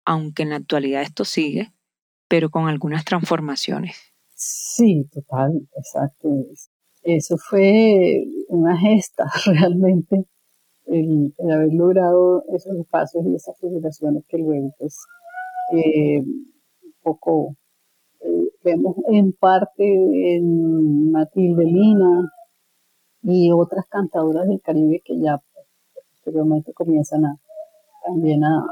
aunque 0.04 0.42
en 0.42 0.50
la 0.50 0.56
actualidad 0.56 1.02
esto 1.02 1.24
sigue, 1.24 1.72
pero 2.26 2.50
con 2.50 2.68
algunas 2.68 3.04
transformaciones. 3.04 3.96
Sí, 4.34 5.08
total, 5.12 5.68
exacto. 5.76 6.28
Eso 7.04 7.36
fue 7.38 8.24
una 8.48 8.76
gesta 8.76 9.30
realmente, 9.46 10.24
el, 10.86 11.32
haber 11.38 11.72
logrado 11.72 12.42
esos 12.52 12.76
espacios 12.76 13.24
y 13.24 13.36
esas 13.36 13.56
figuraciones 13.60 14.24
que 14.28 14.38
luego, 14.38 14.74
pues, 14.80 14.98
eh, 15.76 16.22
un 16.22 16.94
poco 17.02 17.54
eh, 18.20 18.48
vemos 18.64 18.96
en 19.12 19.32
parte 19.32 19.84
en 20.34 21.12
Matilde 21.12 21.64
Lina 21.64 22.32
y 23.22 23.50
otras 23.52 23.86
cantadoras 23.88 24.48
del 24.48 24.60
Caribe 24.62 25.02
que 25.04 25.18
ya 25.18 25.38
pues, 25.52 25.66
posteriormente 26.12 26.72
comienzan 26.72 27.24
a, 27.24 27.36
también 28.04 28.44
a, 28.44 28.64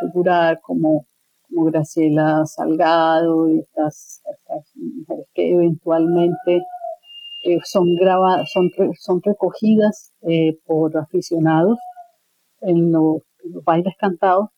figurar 0.00 0.60
como 0.60 1.06
Graciela 1.48 2.46
Salgado 2.46 3.50
y 3.50 3.58
estas, 3.58 4.22
mujeres 4.76 5.26
que 5.34 5.52
eventualmente 5.52 6.62
eh, 7.44 7.58
son 7.64 7.96
grabadas, 7.96 8.48
son, 8.52 8.70
son 9.00 9.20
recogidas 9.22 10.12
eh, 10.22 10.56
por 10.64 10.96
aficionados 10.96 11.78
en 12.60 12.92
los, 12.92 13.22
bailes 13.64 13.94
cantados 13.98 14.50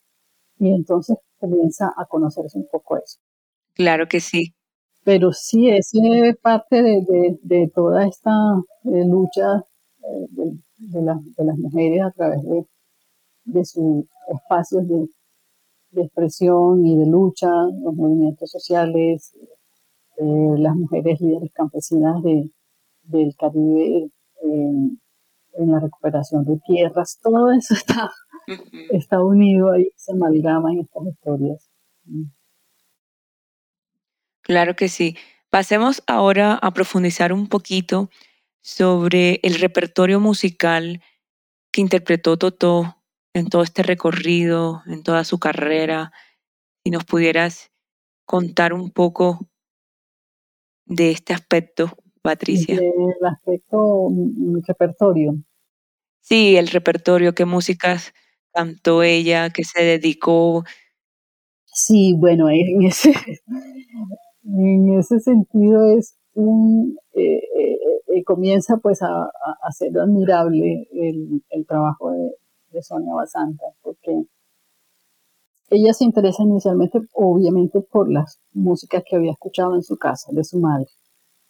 y 0.58 0.68
entonces 0.68 1.16
comienza 1.38 1.90
a 1.96 2.04
conocerse 2.04 2.58
un 2.58 2.68
poco 2.70 2.98
eso. 2.98 3.18
Claro 3.72 4.06
que 4.08 4.20
sí. 4.20 4.54
Pero 5.04 5.32
sí, 5.32 5.68
es 5.68 5.92
parte 6.42 6.82
de, 6.82 7.38
de, 7.42 7.70
toda 7.74 8.06
esta 8.06 8.30
eh, 8.84 9.04
lucha 9.06 9.62
de, 10.30 10.56
de, 10.78 11.02
las 11.02 11.58
mujeres 11.58 12.02
a 12.02 12.10
través 12.10 12.42
de, 12.42 12.64
de 13.44 13.64
sus 13.64 14.06
espacios 14.28 14.88
de, 14.88 15.08
de 15.90 16.02
expresión 16.02 16.84
y 16.86 16.96
de 16.96 17.06
lucha, 17.06 17.48
los 17.82 17.94
movimientos 17.94 18.50
sociales, 18.50 19.32
eh, 20.16 20.58
las 20.58 20.74
mujeres 20.74 21.20
líderes 21.20 21.52
campesinas 21.52 22.22
de, 22.22 22.50
del 23.02 23.34
Caribe 23.36 24.10
en 25.56 25.70
la 25.70 25.80
recuperación 25.80 26.44
de 26.44 26.58
tierras, 26.66 27.18
todo 27.22 27.50
eso 27.52 27.74
está, 27.74 28.10
está 28.90 29.22
unido 29.22 29.72
ahí, 29.72 29.88
se 29.96 30.12
amalgama 30.12 30.72
en 30.72 30.80
estas 30.80 31.06
historias. 31.06 31.70
Claro 34.44 34.76
que 34.76 34.88
sí. 34.88 35.16
Pasemos 35.50 36.02
ahora 36.06 36.54
a 36.54 36.72
profundizar 36.72 37.32
un 37.32 37.48
poquito 37.48 38.10
sobre 38.60 39.40
el 39.42 39.54
repertorio 39.54 40.20
musical 40.20 41.02
que 41.72 41.80
interpretó 41.80 42.36
Totó 42.36 42.96
en 43.34 43.48
todo 43.48 43.62
este 43.62 43.82
recorrido, 43.82 44.82
en 44.86 45.02
toda 45.02 45.24
su 45.24 45.38
carrera, 45.38 46.12
si 46.84 46.90
nos 46.90 47.04
pudieras 47.04 47.72
contar 48.26 48.72
un 48.74 48.90
poco 48.90 49.48
de 50.86 51.10
este 51.10 51.32
aspecto, 51.32 51.96
Patricia. 52.22 52.76
El 52.76 53.26
aspecto 53.26 54.08
mm, 54.10 54.60
repertorio. 54.66 55.34
Sí, 56.20 56.56
el 56.56 56.68
repertorio, 56.68 57.34
qué 57.34 57.44
músicas 57.44 58.12
cantó 58.52 59.02
ella, 59.02 59.50
qué 59.50 59.64
se 59.64 59.82
dedicó. 59.82 60.64
Sí, 61.64 62.14
bueno, 62.16 62.48
en 62.50 62.82
ese, 62.82 63.12
en 64.44 64.98
ese 64.98 65.20
sentido 65.20 65.86
es 65.86 66.16
un, 66.34 66.98
eh, 67.14 67.36
eh, 67.36 67.78
eh, 68.08 68.24
comienza 68.24 68.76
pues 68.78 69.02
a, 69.02 69.08
a, 69.08 69.72
ser 69.72 69.96
admirable 69.98 70.88
el, 70.92 71.42
el 71.50 71.66
trabajo 71.66 72.10
de, 72.12 72.32
Sonia 72.82 73.14
Basanta, 73.14 73.66
porque 73.82 74.24
ella 75.70 75.94
se 75.94 76.04
interesa 76.04 76.42
inicialmente, 76.42 76.98
obviamente, 77.12 77.80
por 77.80 78.10
las 78.10 78.40
músicas 78.52 79.04
que 79.08 79.14
había 79.14 79.30
escuchado 79.30 79.76
en 79.76 79.84
su 79.84 79.96
casa, 79.96 80.32
de 80.32 80.42
su 80.42 80.58
madre, 80.58 80.88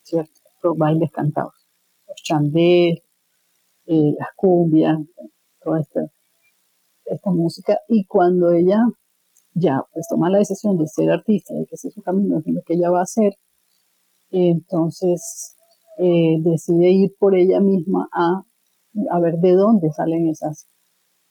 ¿cierto? 0.02 0.40
Los 0.62 0.76
bailes 0.76 1.10
cantados, 1.10 1.54
los 2.06 2.16
chandés, 2.22 2.98
las 3.86 4.28
cumbias, 4.36 4.98
toda 5.62 5.80
esta 5.80 7.30
música. 7.30 7.78
Y 7.88 8.04
cuando 8.04 8.50
ella 8.52 8.84
ya 9.54 9.82
pues 9.92 10.06
toma 10.08 10.30
la 10.30 10.38
decisión 10.38 10.76
de 10.78 10.86
ser 10.86 11.10
artista, 11.10 11.54
de 11.54 11.66
que 11.66 11.76
ese 11.76 11.88
es 11.88 11.94
su 11.94 12.02
camino, 12.02 12.38
es 12.38 12.46
lo 12.46 12.62
que 12.62 12.74
ella 12.74 12.90
va 12.90 13.00
a 13.00 13.04
hacer, 13.04 13.34
entonces 14.30 15.56
eh, 15.98 16.36
decide 16.40 16.90
ir 16.90 17.14
por 17.18 17.34
ella 17.36 17.60
misma 17.60 18.08
a, 18.12 18.42
a 19.10 19.20
ver 19.20 19.38
de 19.38 19.52
dónde 19.52 19.90
salen 19.92 20.28
esas 20.28 20.66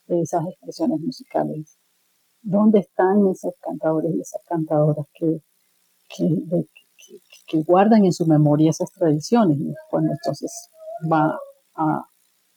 esas 0.07 0.45
expresiones 0.47 0.99
musicales. 0.99 1.77
¿Dónde 2.41 2.79
están 2.79 3.27
esos 3.31 3.53
cantadores 3.61 4.13
y 4.13 4.19
esas 4.19 4.41
cantadoras 4.45 5.05
que, 5.13 5.39
que, 6.09 7.61
guardan 7.63 8.05
en 8.05 8.13
su 8.13 8.25
memoria 8.25 8.71
esas 8.71 8.91
tradiciones? 8.91 9.57
cuando 9.89 10.11
entonces 10.11 10.69
va 11.11 11.37
a, 11.75 12.05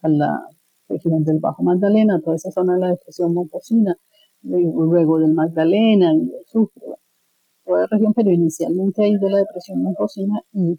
la 0.02 0.48
región 0.88 1.24
del 1.24 1.38
Bajo 1.40 1.62
Magdalena, 1.62 2.20
toda 2.20 2.37
esa 2.37 2.50
zona 2.50 2.74
de 2.74 2.81
la 2.81 2.88
depresión 2.90 3.35
Montesina, 3.35 3.96
luego 4.48 5.18
del 5.18 5.32
Magdalena 5.35 6.14
y 6.14 6.26
del 6.26 6.46
sur, 6.46 6.70
toda 7.64 7.80
la 7.82 7.87
región, 7.90 8.12
pero 8.14 8.30
inicialmente 8.30 9.04
ahí 9.04 9.16
de 9.18 9.30
la 9.30 9.38
depresión 9.38 9.82
Montesina 9.82 10.40
y 10.52 10.78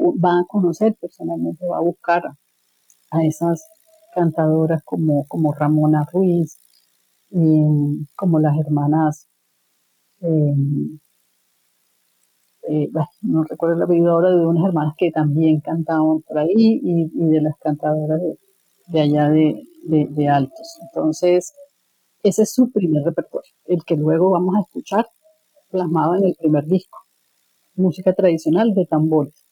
va 0.00 0.40
a 0.40 0.44
conocer 0.48 0.96
personalmente, 1.00 1.66
va 1.66 1.78
a 1.78 1.80
buscar 1.80 2.22
a 3.10 3.24
esas 3.24 3.66
cantadoras 4.14 4.82
como, 4.84 5.26
como 5.26 5.52
Ramona 5.52 6.06
Ruiz, 6.12 6.58
y, 7.32 8.06
como 8.14 8.38
las 8.40 8.58
hermanas, 8.58 9.26
eh, 10.20 10.54
eh, 12.68 12.90
no 13.22 13.42
recuerdo 13.44 13.76
la 13.76 13.84
apellido 13.84 14.12
ahora, 14.12 14.30
de 14.30 14.46
unas 14.46 14.66
hermanas 14.66 14.94
que 14.98 15.10
también 15.10 15.60
cantaban 15.60 16.20
por 16.22 16.38
ahí 16.38 16.80
y, 16.82 17.08
de 17.14 17.40
las 17.40 17.56
cantadoras 17.58 18.20
de, 18.88 19.00
allá 19.00 19.30
de, 19.30 19.64
de, 19.84 20.28
Altos. 20.28 20.78
Entonces, 20.82 21.52
ese 22.22 22.42
es 22.42 22.52
su 22.52 22.70
primer 22.70 23.02
repertorio, 23.04 23.50
el 23.66 23.84
que 23.84 23.96
luego 23.96 24.30
vamos 24.30 24.56
a 24.56 24.60
escuchar 24.60 25.06
plasmado 25.70 26.16
en 26.16 26.24
el 26.24 26.34
primer 26.34 26.66
disco, 26.66 26.98
música 27.74 28.12
tradicional 28.12 28.74
de 28.74 28.86
tambores. 28.86 29.44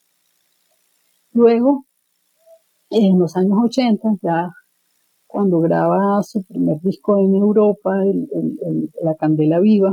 Luego 1.32 1.84
en 2.90 3.18
los 3.18 3.36
años 3.36 3.58
80, 3.64 4.08
ya 4.22 4.50
cuando 5.26 5.60
graba 5.60 6.22
su 6.22 6.42
primer 6.44 6.80
disco 6.80 7.18
en 7.18 7.34
Europa, 7.34 7.92
La 9.00 9.14
Candela 9.14 9.60
Viva, 9.60 9.92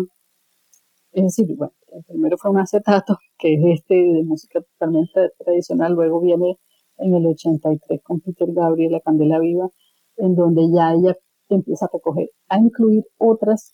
es 1.11 1.23
decir, 1.23 1.55
bueno, 1.55 1.73
el 1.93 2.03
primero 2.03 2.37
fue 2.37 2.51
un 2.51 2.59
acetato, 2.59 3.17
que 3.37 3.53
es 3.53 3.79
este 3.79 3.95
de 3.95 4.23
música 4.23 4.61
totalmente 4.61 5.31
tradicional, 5.37 5.93
luego 5.93 6.19
viene 6.21 6.57
en 6.97 7.15
el 7.15 7.25
83 7.27 8.01
con 8.03 8.19
Peter 8.19 8.51
Gabriel, 8.51 8.93
La 8.93 8.99
Candela 8.99 9.39
Viva, 9.39 9.69
en 10.17 10.35
donde 10.35 10.69
ya 10.71 10.93
ella 10.93 11.15
empieza 11.55 11.85
a 11.85 11.89
recoger, 11.93 12.29
a 12.49 12.57
incluir 12.57 13.05
otras, 13.17 13.73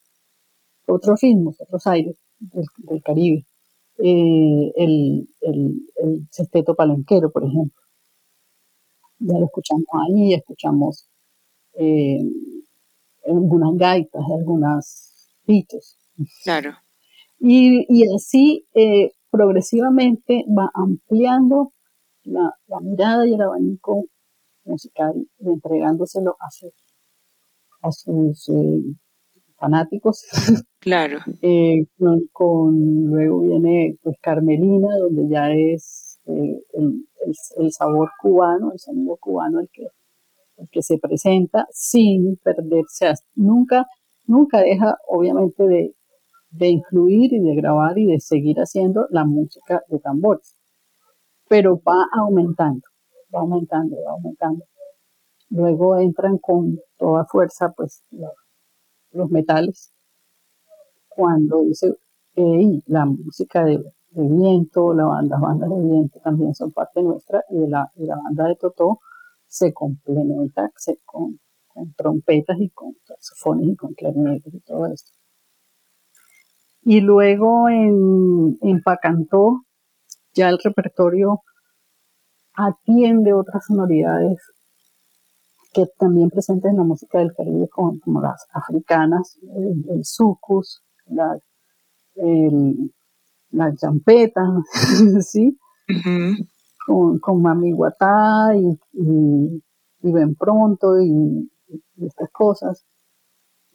otros 0.88 1.22
ritmos, 1.22 1.60
otros 1.60 1.86
aires 1.88 2.18
del, 2.40 3.02
Caribe. 3.04 3.46
Eh, 4.00 4.72
el, 4.76 5.30
el, 5.42 5.88
el 5.98 6.28
sexteto 6.32 6.76
palenquero, 6.76 7.32
por 7.32 7.44
ejemplo 7.44 7.84
ya 9.24 9.40
lo 9.40 9.46
escuchamos 9.46 9.86
ahí, 10.08 10.34
escuchamos 10.34 11.08
eh, 11.74 12.20
algunas 13.26 13.76
gaitas, 13.76 14.22
algunas 14.38 15.34
pitos. 15.46 15.98
Claro. 16.44 16.72
Y, 17.40 17.86
y 17.90 18.14
así 18.14 18.68
eh, 18.74 19.12
progresivamente 19.30 20.46
va 20.48 20.70
ampliando 20.74 21.72
la, 22.24 22.54
la, 22.68 22.80
mirada 22.80 23.28
y 23.28 23.34
el 23.34 23.42
abanico 23.42 24.06
musical, 24.66 25.28
entregándoselo 25.40 26.38
a 26.40 26.50
sus, 26.52 26.74
a 27.84 27.92
sus 27.92 28.50
eh, 28.50 28.82
fanáticos. 29.58 30.24
Claro. 30.80 31.20
Eh, 31.42 31.86
con, 32.34 33.06
luego 33.06 33.40
viene 33.40 33.96
pues 34.04 34.18
Carmelina, 34.22 34.90
donde 34.98 35.30
ya 35.30 35.50
es 35.54 36.20
el, 36.26 36.62
el, 37.58 37.72
sabor 37.72 38.10
cubano, 38.22 38.74
el 38.74 38.80
sonido 38.80 39.16
cubano 39.16 39.62
el 39.62 39.70
que, 39.72 39.88
que 40.70 40.82
se 40.82 40.98
presenta 40.98 41.66
sin 41.72 42.36
perderse, 42.44 43.14
nunca, 43.36 43.88
nunca 44.28 44.60
deja 44.60 44.98
obviamente 45.08 45.64
de, 45.64 45.96
de 46.54 46.68
influir 46.68 47.32
y 47.32 47.40
de 47.40 47.56
grabar 47.56 47.98
y 47.98 48.06
de 48.06 48.20
seguir 48.20 48.58
haciendo 48.58 49.08
la 49.10 49.26
música 49.26 49.82
de 49.88 50.00
tambores. 50.00 50.54
Pero 51.48 51.82
va 51.82 52.06
aumentando, 52.14 52.84
va 53.34 53.40
aumentando, 53.40 53.96
va 54.06 54.12
aumentando. 54.12 54.66
Luego 55.54 55.98
entran 55.98 56.40
con 56.40 56.80
toda 56.98 57.26
fuerza 57.26 57.72
pues 57.78 58.04
los, 59.12 59.30
metales. 59.30 59.94
Cuando 61.08 61.62
dice, 61.62 61.96
la 62.88 63.06
música 63.06 63.64
de, 63.64 63.84
viento, 64.10 64.96
la 64.96 65.06
banda, 65.06 65.36
las 65.36 65.42
bandas 65.42 65.70
de 65.70 65.84
viento 65.84 66.20
también 66.22 66.56
son 66.56 66.72
parte 66.72 67.04
nuestra 67.04 67.44
y 67.52 67.68
la, 67.68 67.88
la 67.98 68.16
banda 68.16 68.48
de 68.48 68.56
Totó 68.56 69.00
se 69.46 69.72
complementa 69.74 70.72
con, 71.06 71.40
con, 71.68 71.94
trompetas 71.94 72.58
y 72.60 72.70
con 72.72 72.96
saxofones 73.04 73.68
y 73.68 73.76
con 73.76 73.94
clarinetes 73.94 74.52
y 74.52 74.60
todo 74.62 74.88
esto. 74.88 75.12
Y 76.82 77.00
luego 77.02 77.70
en, 77.70 78.58
en 78.60 78.82
Pacantó, 78.82 79.66
ya 80.34 80.50
el 80.50 80.58
repertorio 80.58 81.44
atiende 82.56 83.34
otras 83.34 83.68
sonoridades 83.68 84.40
que 85.74 85.86
también 85.98 86.30
presentes 86.30 86.72
en 86.72 86.78
la 86.78 86.84
música 86.84 87.20
del 87.20 87.34
Caribe, 87.34 87.68
como, 87.70 88.22
las 88.22 88.46
africanas, 88.54 89.40
el, 89.56 90.06
sucus, 90.06 90.84
la, 91.08 91.38
las 93.52 93.76
champetas, 93.78 94.48
¿sí? 95.28 95.58
con, 96.86 97.20
con, 97.20 97.42
Mami 97.42 97.72
Guatá 97.72 98.56
y, 98.56 98.80
y, 98.94 100.12
Ven 100.12 100.36
Pronto 100.36 101.02
y, 101.02 101.50
estas 101.98 102.30
cosas. 102.32 102.86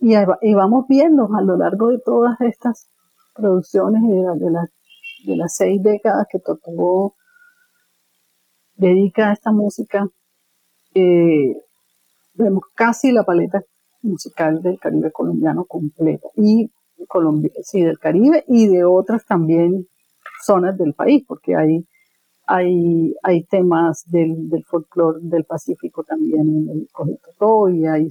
Y, 0.00 0.14
y, 0.42 0.54
vamos 0.54 0.86
viendo 0.88 1.28
a 1.34 1.42
lo 1.42 1.56
largo 1.56 1.88
de 1.88 1.98
todas 1.98 2.40
estas 2.40 2.88
producciones 3.34 4.02
de, 4.02 4.44
de, 4.44 4.50
de 5.24 5.36
las 5.36 5.56
seis 5.56 5.82
décadas 5.82 6.26
que 6.30 6.38
Totó 6.38 7.14
dedica 8.78 9.30
a 9.30 9.32
esta 9.32 9.52
música, 9.52 10.08
eh, 10.94 11.56
vemos 12.38 12.64
casi 12.74 13.12
la 13.12 13.24
paleta 13.24 13.62
musical 14.02 14.62
del 14.62 14.78
Caribe 14.78 15.10
colombiano 15.12 15.64
completa. 15.64 16.28
Y 16.36 16.70
Colombia, 17.06 17.50
sí, 17.62 17.82
del 17.82 17.98
Caribe 17.98 18.44
y 18.48 18.68
de 18.68 18.84
otras 18.84 19.24
también 19.26 19.86
zonas 20.44 20.76
del 20.78 20.94
país, 20.94 21.24
porque 21.26 21.56
hay, 21.56 21.86
hay, 22.46 23.14
hay 23.22 23.44
temas 23.44 24.04
del, 24.06 24.48
del 24.48 24.64
folclore 24.64 25.18
del 25.22 25.44
Pacífico 25.44 26.04
también 26.04 26.40
en 26.40 26.68
el 26.70 26.88
Cogito 26.92 27.68
y 27.68 27.86
hay 27.86 28.08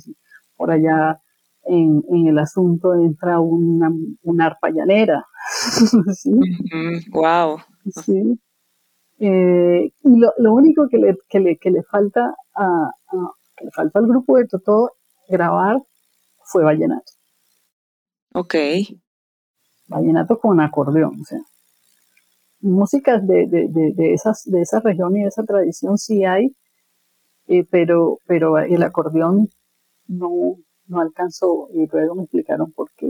por 0.55 0.71
allá 0.71 1.19
en, 1.65 2.03
en, 2.09 2.27
el 2.27 2.39
asunto 2.39 2.93
entra 2.95 3.39
una, 3.39 3.91
una 4.23 4.45
arpa 4.45 4.69
llanera. 4.69 5.25
¿sí? 6.13 6.31
wow. 7.11 7.57
Sí. 8.03 8.39
Eh, 9.19 9.91
y 10.03 10.19
lo, 10.19 10.31
lo, 10.37 10.53
único 10.53 10.87
que 10.89 10.97
le, 10.97 11.17
que 11.27 11.39
le, 11.39 11.57
que 11.57 11.71
le 11.71 11.83
falta 11.83 12.35
a, 12.55 12.91
que 13.57 13.65
le 13.65 13.71
falta 13.71 13.99
al 13.99 14.07
grupo 14.07 14.37
de 14.37 14.47
Totó 14.47 14.91
grabar 15.27 15.81
fue 16.43 16.63
vallenato. 16.63 17.11
Ok. 18.33 18.55
Vallenato 19.87 20.39
con 20.39 20.59
acordeón, 20.61 21.19
o 21.21 21.25
sea. 21.25 21.39
Músicas 22.59 23.25
de, 23.27 23.47
de, 23.47 23.67
de, 23.69 23.93
de 23.93 24.13
esas, 24.13 24.43
de 24.45 24.61
esa 24.61 24.79
región 24.79 25.15
y 25.15 25.21
de 25.21 25.27
esa 25.27 25.43
tradición 25.43 25.97
sí 25.97 26.25
hay, 26.25 26.55
eh, 27.47 27.65
pero, 27.69 28.19
pero 28.25 28.57
el 28.57 28.83
acordeón 28.83 29.49
no, 30.07 30.57
no 30.87 30.99
alcanzó 30.99 31.69
y 31.73 31.87
luego 31.87 32.15
me 32.15 32.23
explicaron 32.23 32.71
por 32.71 32.91
qué. 32.95 33.07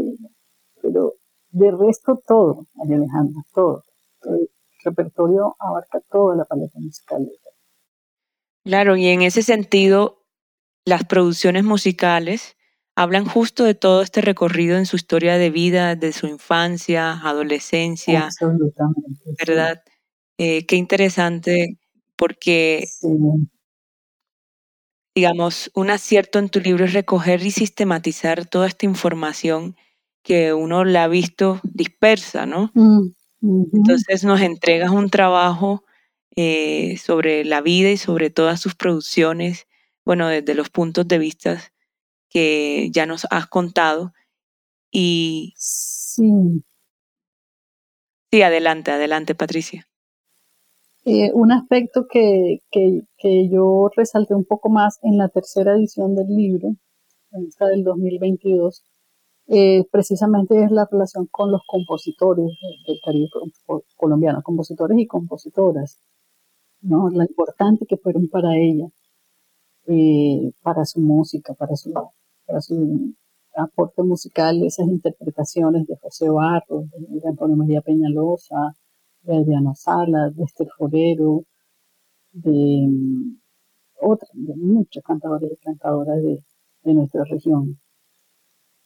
Pero 0.82 1.14
de 1.50 1.72
resto 1.72 2.22
todo, 2.26 2.68
María 2.76 2.98
Alejandra, 2.98 3.42
todo. 3.54 3.84
El 4.24 4.50
repertorio 4.84 5.56
abarca 5.60 6.02
toda 6.10 6.36
la 6.36 6.46
paleta 6.46 6.80
musical. 6.80 7.28
Claro, 8.64 8.98
y 8.98 9.08
en 9.08 9.22
ese 9.22 9.44
sentido, 9.44 10.17
las 10.88 11.04
producciones 11.04 11.66
musicales 11.66 12.56
hablan 12.96 13.26
justo 13.26 13.66
de 13.66 13.76
todo 13.76 14.02
este 14.02 14.22
recorrido 14.22 14.78
en 14.78 14.86
su 14.86 14.96
historia 14.96 15.38
de 15.38 15.50
vida, 15.50 15.96
de 15.96 16.14
su 16.14 16.28
infancia, 16.28 17.20
adolescencia. 17.22 18.26
Absolutamente. 18.26 19.22
¿Verdad? 19.38 19.84
Eh, 20.38 20.66
qué 20.66 20.78
interesante, 20.78 21.78
porque 22.16 22.88
digamos, 25.14 25.70
un 25.76 25.90
acierto 25.90 26.40
en 26.40 26.48
tu 26.48 26.62
libro 26.62 26.86
es 26.86 26.94
recoger 26.94 27.44
y 27.44 27.52
sistematizar 27.52 28.46
toda 28.46 28.68
esta 28.68 28.86
información 28.86 29.76
que 30.24 30.54
uno 30.54 30.86
la 30.86 31.04
ha 31.04 31.08
visto 31.10 31.60
dispersa, 31.64 32.46
¿no? 32.46 32.72
Mm, 32.74 33.10
Entonces 33.74 34.24
nos 34.24 34.40
entregas 34.40 34.92
un 34.92 35.10
trabajo 35.10 35.84
eh, 36.38 36.98
sobre 36.98 37.44
la 37.44 37.60
vida 37.60 37.92
y 37.92 37.98
sobre 37.98 38.30
todas 38.30 38.62
sus 38.62 38.76
producciones, 38.76 39.67
bueno, 40.08 40.30
desde 40.30 40.56
los 40.56 40.70
puntos 40.70 41.06
de 41.06 41.18
vista 41.18 41.60
que 42.30 42.90
ya 42.92 43.06
nos 43.06 43.28
has 43.30 43.46
contado. 43.48 44.14
Y 44.90 45.54
sí. 45.58 46.64
Sí, 48.32 48.42
adelante, 48.42 48.92
adelante, 48.92 49.36
Patricia. 49.36 49.86
Eh, 51.04 51.30
un 51.34 51.52
aspecto 51.52 52.08
que, 52.08 52.60
que, 52.72 53.50
yo 53.50 53.90
resalté 53.98 54.34
un 54.34 54.46
poco 54.46 54.70
más 54.70 54.98
en 55.04 55.18
la 55.18 55.28
tercera 55.28 55.74
edición 55.74 56.16
del 56.16 56.34
libro, 56.34 56.70
esta 57.46 57.66
del 57.68 57.84
2022, 57.84 58.84
eh, 59.48 59.84
precisamente 59.92 60.64
es 60.64 60.72
la 60.72 60.88
relación 60.90 61.28
con 61.30 61.52
los 61.52 61.64
compositores 61.68 62.48
del 62.88 63.00
Caribe 63.04 63.28
colombiano, 63.98 64.42
compositores 64.42 64.98
y 64.98 65.06
compositoras, 65.06 66.00
¿no? 66.80 67.10
La 67.10 67.26
importante 67.26 67.86
que 67.86 67.98
fueron 67.98 68.30
para 68.30 68.56
ella, 68.58 68.88
eh, 69.88 70.52
para 70.62 70.86
su 70.86 71.00
música, 71.00 71.54
para 71.54 71.76
su, 71.76 71.94
para 72.46 72.62
su 72.62 73.14
aporte 73.56 74.04
musical, 74.04 74.62
esas 74.64 74.88
interpretaciones 74.88 75.88
de 75.88 75.96
José 75.98 76.30
Barros, 76.30 76.86
de 76.92 77.28
Antonio 77.28 77.56
María 77.56 77.82
Peñalosa, 77.82 78.76
de 79.22 79.38
Adriana 79.38 79.74
Sala, 79.76 80.30
de 80.30 80.44
Esther 80.44 80.68
Forero, 80.78 81.44
de 82.32 82.86
mm, 82.88 83.38
otras, 84.02 84.30
de 84.34 84.56
muchos 84.56 85.04
cantadores 85.04 85.52
y 85.52 85.58
cantadoras 85.58 86.22
de, 86.22 86.44
nuestra 86.94 87.26
región. 87.26 87.78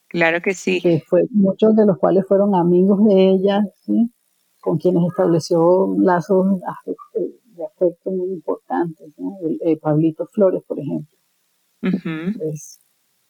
Claro 0.08 0.42
que 0.42 0.54
sí. 0.54 0.80
Que 0.80 1.00
fue, 1.06 1.26
muchos 1.30 1.76
de 1.76 1.86
los 1.86 1.98
cuales 1.98 2.26
fueron 2.26 2.56
amigos 2.56 3.04
de 3.04 3.30
ella, 3.30 3.62
con 4.60 4.78
quienes 4.78 5.04
estableció 5.08 5.94
lazos 5.98 6.60
de 7.62 7.66
afecto 7.66 8.10
muy 8.10 8.30
importantes. 8.30 9.12
El, 9.64 9.78
Pablito 9.78 10.26
Flores, 10.26 10.62
por 10.66 10.78
ejemplo. 10.78 11.16
Es 12.48 12.80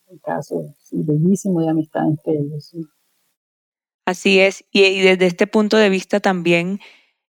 un 0.06 0.18
caso 0.18 0.74
bellísimo 0.90 1.60
de 1.60 1.70
amistad 1.70 2.06
entre 2.06 2.34
ellos. 2.34 2.74
Así 4.06 4.40
es, 4.40 4.64
y, 4.72 5.00
desde 5.00 5.26
este 5.26 5.46
punto 5.46 5.76
de 5.76 5.88
vista 5.88 6.20
también 6.20 6.80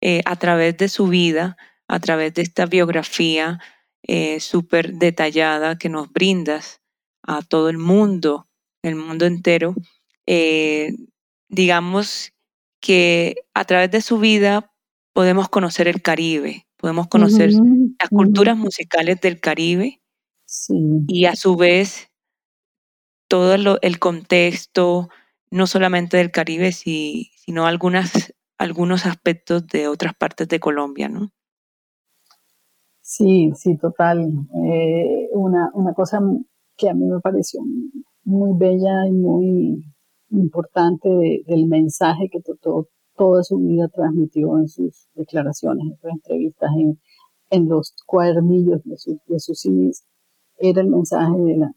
eh, 0.02 0.22
a 0.26 0.36
través 0.36 0.78
de 0.78 0.88
su 0.88 1.08
vida, 1.08 1.58
a 1.88 2.00
través 2.00 2.34
de 2.36 2.44
esta 2.44 2.68
biografía 2.68 3.60
eh, 4.04 4.40
súper 4.40 4.94
detallada 4.94 5.78
que 5.78 5.90
nos 5.90 6.12
brindas 6.12 6.82
a 7.24 7.42
todo 7.42 7.70
el 7.70 7.80
mundo, 7.80 8.48
el 8.84 8.96
mundo 8.96 9.26
entero, 9.26 9.74
eh, 10.28 10.94
digamos 11.50 12.34
que 12.80 13.36
a 13.54 13.66
través 13.66 13.92
de 13.92 14.02
su 14.02 14.20
vida 14.20 14.72
podemos 15.14 15.50
conocer 15.50 15.88
el 15.88 16.02
Caribe, 16.02 16.69
podemos 16.80 17.08
conocer 17.08 17.52
las 17.52 18.10
culturas 18.10 18.58
musicales 18.58 19.20
del 19.22 19.40
Caribe 19.40 20.02
y 21.08 21.26
a 21.26 21.36
su 21.36 21.56
vez 21.56 22.10
todo 23.28 23.54
el 23.82 24.00
contexto, 24.00 25.10
no 25.52 25.68
solamente 25.68 26.18
del 26.18 26.32
Caribe, 26.32 26.72
sino 26.72 27.66
algunas 27.68 28.34
algunos 28.58 29.06
aspectos 29.06 29.66
de 29.68 29.88
otras 29.88 30.14
partes 30.14 30.48
de 30.50 30.60
Colombia, 30.60 31.08
¿no? 31.08 31.30
Sí, 33.02 33.52
sí, 33.56 33.78
total. 33.78 34.28
Eh, 34.66 35.30
una, 35.32 35.70
una 35.74 35.94
cosa 35.94 36.20
que 36.78 36.90
a 36.90 36.94
mí 36.94 37.06
me 37.06 37.22
pareció 37.22 37.62
muy 38.24 38.52
bella 38.58 39.08
y 39.08 39.12
muy 39.14 39.84
importante 40.30 41.10
del 41.48 41.66
mensaje 41.68 42.30
que 42.30 42.42
toda 43.20 43.44
su 43.44 43.58
vida 43.58 43.90
transmitió 43.90 44.58
en 44.58 44.70
sus 44.70 45.10
declaraciones, 45.14 45.84
en 45.88 45.98
sus 45.98 46.10
entrevistas, 46.10 46.72
en, 46.78 47.02
en 47.50 47.68
los 47.68 47.94
cuadernillos 48.06 48.82
de, 48.86 49.40
sus 49.40 49.60
CDs, 49.60 50.06
era 50.58 50.82
el 50.82 50.88
mensaje 50.88 51.38
de 51.38 51.58
la, 51.58 51.72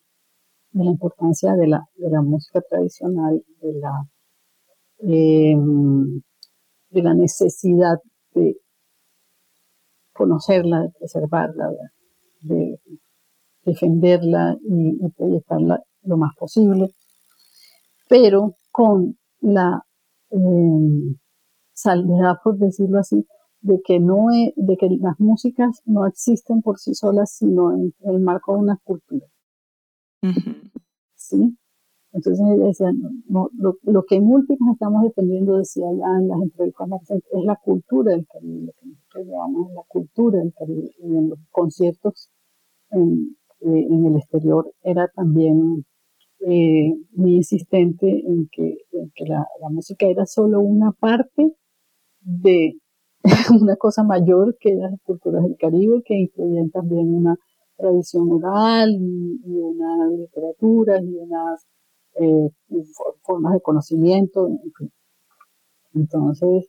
de 0.71 0.85
la 0.85 0.91
importancia 0.93 1.55
de 1.55 1.67
la, 1.67 1.85
de 1.97 2.11
la 2.11 2.23
música 2.23 2.61
tradicional, 2.61 3.43
de 3.61 3.73
la 3.75 4.09
eh, 5.05 5.57
de 6.91 7.03
la 7.03 7.15
necesidad 7.15 7.97
de 8.35 8.57
conocerla, 10.13 10.83
de 10.83 10.91
preservarla, 10.91 11.71
de, 12.43 12.79
defenderla 13.65 14.57
y, 14.63 14.97
proyectarla 15.17 15.83
lo 16.03 16.17
más 16.19 16.37
posible, 16.37 16.95
pero 18.09 18.55
con 18.71 19.19
la 19.41 19.83
eh, 20.31 21.17
salvedad, 21.73 22.37
por 22.43 22.59
decirlo 22.59 22.99
así, 22.99 23.27
de 23.61 23.81
que 23.85 24.01
no 24.01 24.27
de 24.57 24.77
que 24.77 24.89
las 25.01 25.19
músicas 25.21 25.83
no 25.85 26.07
existen 26.07 26.63
por 26.63 26.79
sí 26.79 26.95
solas, 26.95 27.33
sino 27.37 27.73
en, 27.73 27.95
el 28.01 28.21
marco 28.21 28.55
de 28.55 28.61
una 28.61 28.79
cultura. 28.85 29.27
¿Sí? 31.15 31.57
Entonces 32.13 32.45
ella 32.47 32.67
decía, 32.67 32.93
no, 33.29 33.49
lo, 33.55 34.05
que 34.05 34.17
en 34.17 34.27
últimas 34.27 34.75
estamos 34.75 35.03
dependiendo, 35.05 35.57
decía 35.57 35.87
ya 35.97 36.19
en 36.19 36.29
las 36.29 36.43
entrevistas, 36.43 36.89
es 37.11 37.45
la 37.45 37.57
cultura 37.57 38.13
del 38.13 38.27
Caribe, 38.27 38.67
lo 38.67 38.73
que 38.73 38.87
nosotros 38.87 39.27
llamamos 39.27 39.73
la 39.73 39.83
cultura 39.89 40.39
del 40.41 40.53
Caribe. 40.53 40.91
Y 40.99 41.17
en 41.17 41.31
los 41.31 41.39
conciertos 41.51 42.31
en, 42.91 43.37
eh, 43.61 43.87
el 43.89 44.17
exterior 44.17 44.71
era 44.83 45.09
también 45.15 45.87
eh, 46.41 46.93
muy 47.13 47.37
insistente 47.37 48.07
en 48.09 48.49
que, 48.51 48.77
la, 49.27 49.47
música 49.71 50.07
era 50.07 50.27
solo 50.27 50.61
una 50.61 50.93
parte 50.93 51.55
de 52.23 52.79
una 53.61 53.77
cosa 53.77 54.03
mayor 54.03 54.57
que 54.59 54.75
las 54.75 54.93
culturas 55.03 55.43
del 55.45 55.57
Caribe, 55.57 56.03
que 56.05 56.15
incluían 56.15 56.71
también 56.71 57.15
una 57.15 57.37
tradición 57.77 58.31
oral 58.33 58.91
y, 58.93 59.41
y 59.45 59.59
una 59.59 60.09
literatura 60.17 61.01
y 61.03 61.17
unas 61.17 61.67
eh, 62.15 62.51
formas 63.23 63.55
de 63.55 63.61
conocimiento, 63.61 64.49
Entonces, 65.95 66.69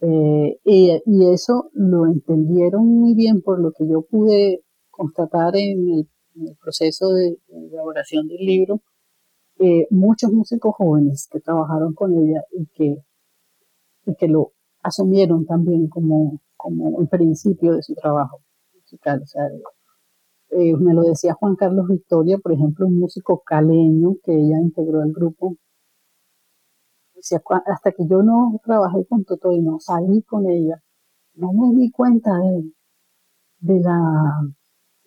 eh, 0.00 0.58
y, 0.64 1.00
eso 1.32 1.70
lo 1.74 2.06
entendieron 2.06 2.86
muy 2.86 3.14
bien 3.14 3.42
por 3.42 3.60
lo 3.60 3.72
que 3.72 3.86
yo 3.88 4.02
pude 4.02 4.62
constatar 4.90 5.56
en 5.56 5.88
el, 5.90 6.08
proceso 6.62 7.12
de, 7.12 7.38
elaboración 7.48 8.28
del 8.28 8.38
libro, 8.38 8.80
eh, 9.58 9.86
muchos 9.90 10.32
músicos 10.32 10.74
jóvenes 10.76 11.28
que 11.30 11.40
trabajaron 11.40 11.94
con 11.94 12.12
ella 12.16 12.42
y 12.52 12.66
que, 12.74 12.96
y 14.08 14.14
que 14.16 14.26
lo 14.26 14.52
asumieron 14.82 15.44
también 15.44 15.88
como, 15.88 16.40
como 16.56 16.88
un 16.88 17.06
principio 17.08 17.74
de 17.74 17.82
su 17.82 17.94
trabajo 17.94 18.40
musical. 18.74 19.20
O 19.22 19.26
sea, 19.26 19.42
eh, 20.50 20.76
me 20.76 20.94
lo 20.94 21.02
decía 21.02 21.34
Juan 21.34 21.56
Carlos 21.56 21.86
Victoria, 21.88 22.38
por 22.38 22.52
ejemplo, 22.52 22.86
un 22.86 22.98
músico 22.98 23.42
caleño 23.44 24.16
que 24.24 24.32
ella 24.32 24.58
integró 24.60 25.02
al 25.02 25.12
grupo. 25.12 25.56
Hasta 27.66 27.92
que 27.92 28.06
yo 28.08 28.22
no 28.22 28.60
trabajé 28.64 29.04
con 29.06 29.24
Toto 29.24 29.52
y 29.52 29.60
no 29.60 29.78
salí 29.80 30.22
con 30.22 30.48
ella, 30.48 30.80
no 31.34 31.52
me 31.52 31.76
di 31.76 31.90
cuenta 31.90 32.30
de, 32.38 32.72
de 33.58 33.80
la, 33.80 34.40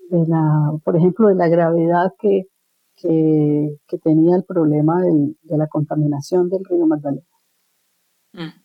de 0.10 0.28
la, 0.28 0.74
por 0.84 0.98
ejemplo, 0.98 1.30
de 1.30 1.36
la 1.36 1.48
gravedad 1.48 2.14
que, 2.20 2.48
que, 2.96 3.98
tenía 4.04 4.36
el 4.36 4.44
problema 4.44 5.02
de 5.02 5.58
la 5.58 5.68
contaminación 5.68 6.50
del 6.50 6.64
río 6.66 6.86
Magdalena. 6.86 7.26
Mm. 8.34 8.61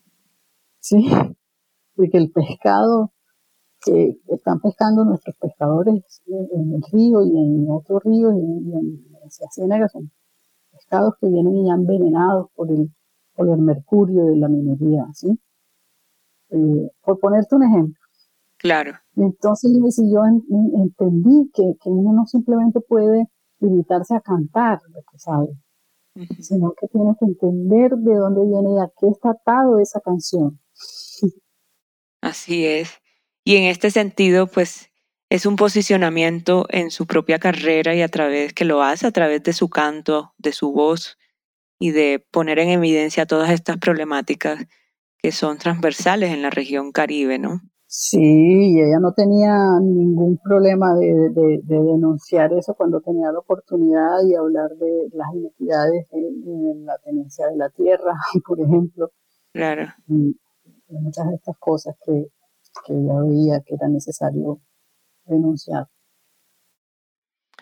Sí, 0.88 1.04
porque 1.96 2.16
el 2.16 2.30
pescado 2.30 3.10
que 3.84 4.20
están 4.28 4.60
pescando 4.60 5.04
nuestros 5.04 5.34
pescadores 5.34 6.22
en 6.28 6.74
el 6.74 6.82
río 6.92 7.24
y 7.24 7.36
en 7.36 7.66
otros 7.68 8.04
ríos 8.04 8.32
y 8.36 8.72
en, 8.72 9.04
las 9.20 9.52
ciénagas 9.52 9.90
son 9.90 10.12
pescados 10.70 11.14
que 11.20 11.26
vienen 11.26 11.66
ya 11.66 11.74
envenenados 11.74 12.50
por 12.54 12.70
el, 12.70 12.94
por 13.34 13.48
el 13.48 13.58
mercurio 13.58 14.26
de 14.26 14.36
la 14.36 14.48
minería, 14.48 15.06
¿sí? 15.12 15.36
Eh, 16.50 16.90
por 17.04 17.18
ponerte 17.18 17.56
un 17.56 17.64
ejemplo. 17.64 18.00
Claro. 18.56 18.92
Entonces 19.16 19.72
yo 20.08 20.20
entendí 20.24 21.50
que, 21.52 21.74
que, 21.82 21.90
uno 21.90 22.12
no 22.12 22.26
simplemente 22.26 22.78
puede 22.80 23.26
limitarse 23.58 24.14
a 24.14 24.20
cantar 24.20 24.78
lo 24.94 25.00
que 25.10 25.18
sabe, 25.18 25.48
sino 26.38 26.74
que 26.80 26.86
tiene 26.86 27.16
que 27.18 27.24
entender 27.24 27.96
de 27.96 28.14
dónde 28.14 28.46
viene 28.46 28.74
y 28.74 28.78
a 28.78 28.88
qué 29.00 29.08
está 29.08 29.30
atado 29.30 29.80
esa 29.80 30.00
canción. 30.00 30.60
Así 32.26 32.66
es. 32.66 32.90
Y 33.44 33.54
en 33.54 33.64
este 33.64 33.92
sentido, 33.92 34.48
pues 34.48 34.90
es 35.30 35.46
un 35.46 35.54
posicionamiento 35.54 36.66
en 36.70 36.90
su 36.90 37.06
propia 37.06 37.38
carrera 37.38 37.94
y 37.94 38.02
a 38.02 38.08
través 38.08 38.52
que 38.52 38.64
lo 38.64 38.82
hace 38.82 39.06
a 39.06 39.12
través 39.12 39.44
de 39.44 39.52
su 39.52 39.68
canto, 39.68 40.32
de 40.36 40.50
su 40.52 40.72
voz 40.72 41.18
y 41.78 41.92
de 41.92 42.26
poner 42.32 42.58
en 42.58 42.70
evidencia 42.70 43.26
todas 43.26 43.50
estas 43.50 43.76
problemáticas 43.76 44.66
que 45.18 45.30
son 45.30 45.58
transversales 45.58 46.32
en 46.32 46.42
la 46.42 46.50
región 46.50 46.90
caribe, 46.90 47.38
¿no? 47.38 47.60
Sí, 47.86 48.18
y 48.18 48.80
ella 48.80 48.98
no 49.00 49.12
tenía 49.12 49.54
ningún 49.80 50.38
problema 50.38 50.96
de, 50.96 51.60
denunciar 51.62 52.52
eso 52.54 52.74
cuando 52.74 53.00
tenía 53.00 53.30
la 53.30 53.38
oportunidad 53.38 54.18
y 54.28 54.34
hablar 54.34 54.70
de 54.70 55.10
las 55.12 55.28
inequidades 55.32 56.08
en, 56.10 56.84
la 56.84 56.98
tenencia 57.04 57.46
de 57.46 57.56
la 57.56 57.70
tierra, 57.70 58.14
por 58.44 58.60
ejemplo. 58.60 59.12
Claro. 59.52 59.86
Y 60.08 60.36
muchas 60.88 61.28
de 61.28 61.34
estas 61.34 61.56
cosas 61.58 61.96
que, 62.04 62.28
que 62.86 62.92
ella 62.92 63.20
veía 63.22 63.60
que 63.60 63.74
era 63.74 63.88
necesario 63.88 64.60
denunciar. 65.24 65.88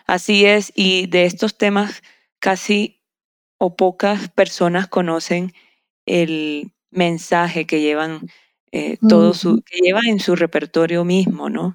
Así 0.07 0.45
es, 0.45 0.71
y 0.75 1.07
de 1.07 1.25
estos 1.25 1.57
temas 1.57 2.03
casi 2.39 3.01
o 3.57 3.75
pocas 3.75 4.29
personas 4.29 4.87
conocen 4.87 5.51
el 6.05 6.71
mensaje 6.91 7.65
que 7.65 7.81
llevan 7.81 8.29
eh, 8.71 8.97
todo 9.07 9.33
su, 9.33 9.61
que 9.63 9.79
llevan 9.79 10.05
en 10.07 10.19
su 10.19 10.35
repertorio 10.35 11.05
mismo, 11.05 11.49
¿no? 11.49 11.73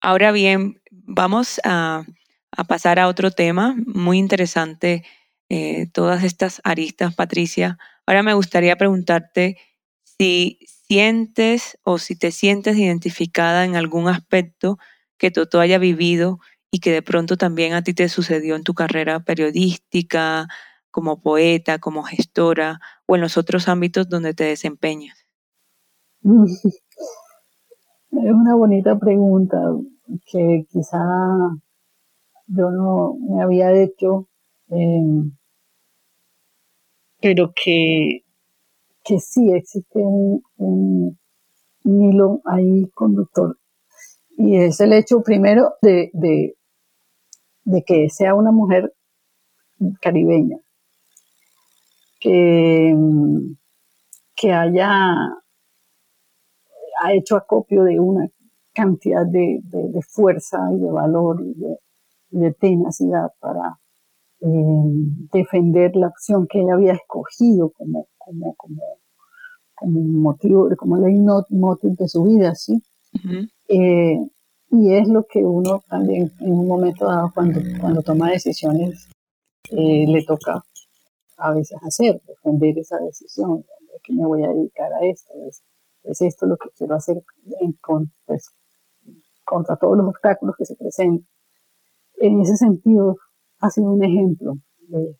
Ahora 0.00 0.32
bien, 0.32 0.80
vamos 0.90 1.60
a, 1.64 2.04
pasar 2.66 2.98
a 2.98 3.08
otro 3.08 3.30
tema 3.30 3.76
muy 3.86 4.18
interesante, 4.18 5.04
eh, 5.48 5.86
todas 5.92 6.24
estas 6.24 6.60
aristas, 6.64 7.14
Patricia. 7.14 7.78
Ahora 8.08 8.22
me 8.22 8.32
gustaría 8.32 8.74
preguntarte 8.76 9.58
si 10.02 10.58
sientes 10.64 11.78
o 11.84 11.98
si 11.98 12.16
te 12.16 12.30
sientes 12.30 12.78
identificada 12.78 13.66
en 13.66 13.76
algún 13.76 14.08
aspecto 14.08 14.78
que 15.18 15.30
Toto 15.30 15.60
haya 15.60 15.76
vivido 15.76 16.38
y 16.70 16.80
que 16.80 16.90
de 16.90 17.02
pronto 17.02 17.36
también 17.36 17.74
a 17.74 17.82
ti 17.82 17.92
te 17.92 18.08
sucedió 18.08 18.56
en 18.56 18.62
tu 18.64 18.72
carrera 18.72 19.20
periodística, 19.20 20.48
como 20.90 21.20
poeta, 21.20 21.80
como 21.80 22.02
gestora 22.02 22.80
o 23.04 23.16
en 23.16 23.20
los 23.20 23.36
otros 23.36 23.68
ámbitos 23.68 24.08
donde 24.08 24.32
te 24.32 24.44
desempeñas. 24.44 25.26
Es 28.10 28.32
una 28.32 28.54
bonita 28.54 28.98
pregunta 28.98 29.58
que 30.32 30.64
quizá 30.70 30.98
yo 32.46 32.70
no 32.70 33.18
me 33.20 33.42
había 33.42 33.70
hecho, 33.74 34.30
eh, 34.70 35.28
pero 37.20 37.52
que 37.54 38.22
que 39.08 39.18
sí 39.18 39.50
existe 39.54 39.98
un, 39.98 41.18
hilo 41.84 42.42
ahí 42.44 42.90
conductor. 42.92 43.58
Y 44.36 44.56
es 44.56 44.80
el 44.80 44.92
hecho 44.92 45.22
primero 45.22 45.72
de, 45.80 46.10
de, 46.12 47.82
que 47.86 48.10
sea 48.10 48.34
una 48.34 48.52
mujer 48.52 48.92
caribeña, 50.02 50.58
que, 52.20 52.94
que 54.36 54.52
haya 54.52 54.90
ha 57.00 57.12
hecho 57.12 57.36
acopio 57.36 57.84
de 57.84 57.98
una 58.00 58.28
cantidad 58.74 59.24
de, 59.24 59.60
fuerza 60.08 60.58
y 60.74 60.80
de 60.80 60.90
valor 60.90 61.40
y 61.40 61.54
de, 62.38 62.52
tenacidad 62.52 63.32
para 63.40 63.78
defender 64.40 65.96
la 65.96 66.08
opción 66.08 66.46
que 66.46 66.60
ella 66.60 66.74
había 66.74 66.92
escogido 66.92 67.70
como, 67.70 68.06
como, 68.18 68.54
como, 68.54 68.82
como 69.74 70.00
motivo, 70.00 70.68
como 70.76 70.96
leitmotiv 70.96 71.96
de 71.96 72.08
su 72.08 72.24
vida, 72.24 72.54
¿sí? 72.54 72.82
Eh, 73.68 74.18
y 74.70 74.94
es 74.94 75.08
lo 75.08 75.24
que 75.26 75.40
uno 75.40 75.82
también 75.88 76.30
en 76.40 76.52
un 76.52 76.68
momento 76.68 77.06
dado, 77.06 77.30
cuando, 77.34 77.60
cuando 77.80 78.02
toma 78.02 78.30
decisiones, 78.30 79.08
eh, 79.70 80.06
le 80.06 80.24
toca 80.24 80.62
a 81.38 81.52
veces 81.52 81.78
hacer, 81.82 82.20
defender 82.26 82.78
esa 82.78 82.98
decisión, 82.98 83.58
de 83.58 83.98
que 84.02 84.12
me 84.12 84.26
voy 84.26 84.44
a 84.44 84.48
dedicar 84.48 84.92
a 84.92 85.06
esto, 85.06 85.32
es, 85.48 85.62
esto 86.20 86.46
lo 86.46 86.56
que 86.56 86.70
quiero 86.76 86.94
hacer 86.94 87.22
con, 87.80 88.12
pues, 88.26 88.50
contra 89.44 89.76
todos 89.76 89.96
los 89.96 90.08
obstáculos 90.08 90.56
que 90.56 90.64
se 90.64 90.76
presentan. 90.76 91.26
En 92.20 92.40
ese 92.40 92.56
sentido, 92.56 93.16
ha 93.60 93.70
sido 93.70 93.92
un 93.92 94.04
ejemplo 94.04 94.54
de, 94.88 95.16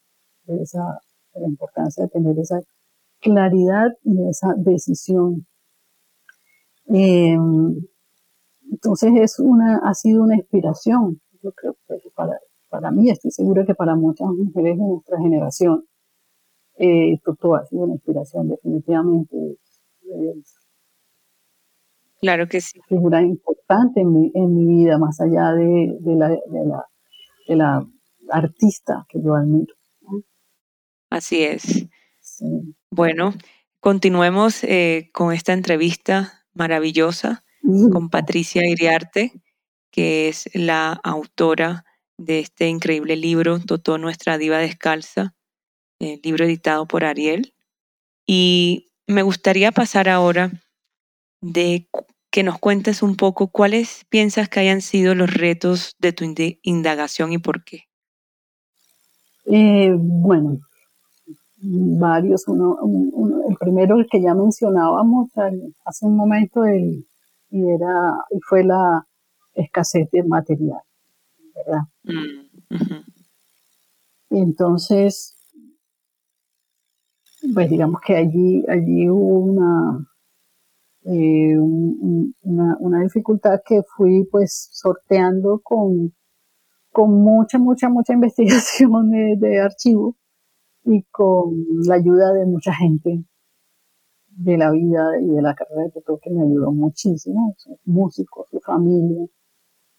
esa, 0.63 0.99
de 1.35 1.41
la 1.41 1.49
importancia 1.49 2.05
de 2.05 2.11
tener 2.11 2.39
esa 2.39 2.61
claridad 3.21 3.89
y 4.05 4.29
esa 4.29 4.55
decisión. 4.57 5.47
Em, 6.87 7.77
entonces 8.71 9.13
es 9.17 9.39
una, 9.39 9.79
ha 9.85 9.95
sido 9.95 10.23
una 10.23 10.37
inspiración, 10.37 11.21
yo 11.43 11.53
creo 11.53 11.77
que 11.87 12.11
para, 12.15 12.39
para 12.69 12.91
mí, 12.91 13.11
estoy 13.11 13.31
segura 13.31 13.65
que 13.65 13.75
para 13.75 13.95
muchas 13.95 14.29
mujeres 14.29 14.79
de 14.79 14.85
nuestra 14.85 15.19
generación, 15.19 15.85
eh, 16.77 17.15
esto 17.15 17.55
ha 17.55 17.65
sido 17.67 17.85
una 17.85 17.95
inspiración 17.95 18.49
definitivamente. 18.49 19.59
Claro 22.21 22.49
que 22.49 22.61
sí. 22.61 22.81
Figura 22.89 23.23
importante 23.23 24.01
en 24.01 24.13
mi, 24.13 24.31
en 24.35 24.55
mi 24.55 24.67
vida, 24.67 24.99
más 24.99 25.21
allá 25.21 25.53
de, 25.53 25.97
de, 26.01 26.15
la, 26.15 26.29
de, 26.29 26.65
la, 26.67 26.85
de 27.47 27.57
la 27.57 27.87
artista 28.31 29.07
que 29.09 29.19
yo 29.23 29.35
admiro. 29.35 29.75
Así 31.11 31.43
es. 31.43 31.87
Bueno, 32.91 33.35
continuemos 33.81 34.63
eh, 34.65 35.11
con 35.13 35.33
esta 35.33 35.53
entrevista 35.53 36.45
maravillosa 36.55 37.45
con 37.93 38.09
Patricia 38.09 38.63
Iriarte, 38.67 39.43
que 39.91 40.29
es 40.29 40.49
la 40.55 40.93
autora 41.05 41.85
de 42.17 42.41
este 42.41 42.69
increíble 42.69 43.17
libro, 43.17 43.59
Totó, 43.61 43.99
nuestra 43.99 44.39
diva 44.39 44.59
descalza, 44.59 45.35
el 45.99 46.21
libro 46.23 46.45
editado 46.45 46.87
por 46.87 47.05
Ariel. 47.05 47.55
Y 48.27 48.93
me 49.07 49.23
gustaría 49.23 49.73
pasar 49.73 50.09
ahora 50.09 50.51
de 51.41 51.89
que 52.31 52.43
nos 52.43 52.59
cuentes 52.59 53.03
un 53.03 53.17
poco 53.17 53.49
cuáles 53.49 54.05
piensas 54.09 54.49
que 54.49 54.61
hayan 54.61 54.81
sido 54.83 55.15
los 55.15 55.33
retos 55.33 55.97
de 55.99 56.13
tu 56.13 56.25
indagación 56.63 57.33
y 57.33 57.39
por 57.39 57.65
qué. 57.65 57.88
Eh, 59.51 59.95
bueno, 59.97 60.59
varios. 61.63 62.47
Uno, 62.49 62.79
el 63.49 63.57
primero, 63.57 63.99
el 63.99 64.07
que 64.11 64.21
ya 64.21 64.35
mencionábamos 64.35 65.31
hace 65.85 66.07
un 66.07 66.17
momento, 66.17 66.67
y, 66.69 67.07
era, 67.51 68.15
y 68.31 68.41
fue 68.41 68.65
la 68.65 69.07
escasez 69.55 70.11
de 70.11 70.23
material, 70.23 70.81
¿verdad? 71.55 71.83
Mm, 72.05 72.49
entonces, 74.31 75.35
pues 77.55 77.71
digamos 77.71 78.01
que 78.07 78.17
allí, 78.17 78.65
allí 78.69 79.09
hubo 79.09 79.39
una, 79.39 80.07
eh, 81.05 81.59
una, 81.59 82.77
una, 82.81 83.03
dificultad 83.03 83.61
que 83.65 83.83
fui 83.97 84.29
pues 84.31 84.69
sorteando 84.73 85.61
con, 85.61 86.13
con 86.99 87.13
mucha, 87.23 87.59
mucha, 87.61 87.89
mucha 87.89 88.13
investigación 88.19 89.11
de, 89.11 89.37
de 89.37 89.61
archivo 89.61 90.17
y 90.85 91.05
con 91.13 91.55
la 91.87 91.95
ayuda 91.95 92.33
de 92.33 92.45
mucha 92.45 92.75
gente 92.75 93.23
de 94.27 94.59
la 94.59 94.73
vida 94.73 95.05
y 95.23 95.29
de 95.29 95.41
la 95.41 95.55
carrera 95.55 95.85
de 95.85 95.91
Toto 95.91 96.19
que 96.21 96.29
me 96.31 96.43
ayudó 96.43 96.73
muchísimo, 96.73 97.55
sus 97.57 97.77
músicos, 97.85 98.49
su 98.51 98.59
familia, 98.59 99.29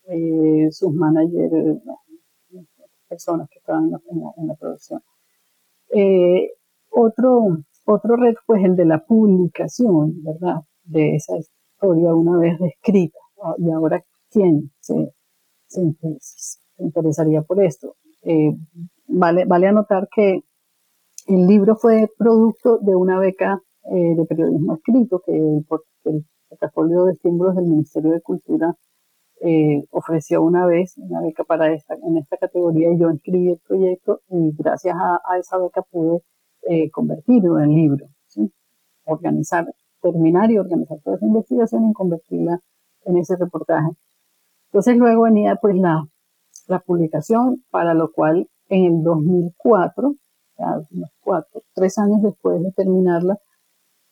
eh, 0.09 0.67
sus 0.71 0.93
managers, 0.93 1.81
personas 3.07 3.47
que 3.49 3.59
estaban 3.59 3.85
en 3.85 4.47
la, 4.47 4.55
producción. 4.55 5.01
Eh, 5.95 6.51
otro, 6.89 7.59
otro 7.85 8.15
reto 8.17 8.41
pues 8.45 8.61
el 8.65 8.75
de 8.75 8.85
la 8.85 9.05
publicación, 9.05 10.21
¿verdad? 10.21 10.63
De 10.83 11.15
esa 11.15 11.37
historia 11.37 12.13
una 12.13 12.37
vez 12.39 12.59
descrita. 12.59 13.19
Y 13.57 13.71
ahora, 13.71 14.03
¿quién 14.29 14.73
se, 14.81 15.13
se, 15.67 15.81
interesaría 16.79 17.41
por 17.41 17.63
esto? 17.63 17.95
Eh, 18.23 18.55
vale, 19.07 19.45
vale 19.45 19.67
anotar 19.67 20.07
que 20.13 20.43
el 21.27 21.47
libro 21.47 21.75
fue 21.75 22.07
producto 22.17 22.79
de 22.79 22.95
una 22.95 23.19
beca 23.19 23.61
eh, 23.91 24.15
de 24.15 24.25
periodismo 24.25 24.75
escrito 24.75 25.21
que 25.25 25.37
el, 25.37 25.65
portafolio 26.49 27.05
de 27.05 27.13
estímulos 27.13 27.55
del 27.55 27.65
Ministerio 27.65 28.11
de 28.11 28.21
Cultura 28.21 28.75
eh, 29.41 29.83
ofreció 29.91 30.41
una 30.41 30.65
vez, 30.65 30.97
una 30.97 31.21
beca 31.21 31.43
para 31.43 31.71
esta, 31.71 31.93
en 31.93 32.17
esta 32.17 32.37
categoría, 32.37 32.91
y 32.91 32.99
yo 32.99 33.11
inscribí 33.11 33.49
el 33.49 33.59
proyecto 33.59 34.21
y 34.29 34.51
gracias 34.57 34.95
a, 34.97 35.37
esa 35.37 35.59
beca 35.59 35.83
pude 35.83 36.21
eh, 36.67 36.89
convertirlo 36.89 37.59
en 37.59 37.69
libro, 37.69 38.07
organizar, 39.05 39.65
terminar 40.01 40.51
y 40.51 40.57
organizar 40.57 40.97
toda 41.03 41.17
esa 41.17 41.25
investigación 41.25 41.89
y 41.89 41.93
convertirla 41.93 42.59
en 43.05 43.17
ese 43.17 43.35
reportaje. 43.37 43.89
Entonces 44.71 44.97
luego 44.97 45.23
venía 45.23 45.55
pues 45.55 45.75
la, 45.75 46.03
la 46.69 46.79
publicación, 46.79 47.63
para 47.69 47.93
lo 47.93 48.11
cual 48.11 48.47
en 48.69 48.85
el 48.85 49.03
2004 49.03 50.15
unos 50.91 51.09
cuatro, 51.19 51.61
tres 51.73 51.97
años 51.97 52.21
después 52.21 52.61
de 52.61 52.71
terminarla, 52.71 53.37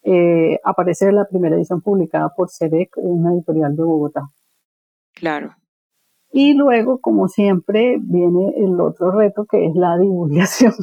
eh, 0.04 0.60
aparece 0.64 1.12
la 1.12 1.26
primera 1.26 1.56
edición 1.56 1.82
publicada 1.82 2.34
por 2.36 2.50
SEDEC, 2.50 2.92
una 2.98 3.34
editorial 3.34 3.76
de 3.76 3.84
Bogotá. 3.84 4.22
Claro. 5.14 5.56
Y 6.32 6.54
luego, 6.54 7.00
como 7.00 7.28
siempre, 7.28 7.98
viene 8.00 8.54
el 8.58 8.80
otro 8.80 9.12
reto 9.12 9.46
que 9.46 9.66
es 9.66 9.76
la 9.76 9.98
divulgación. 9.98 10.74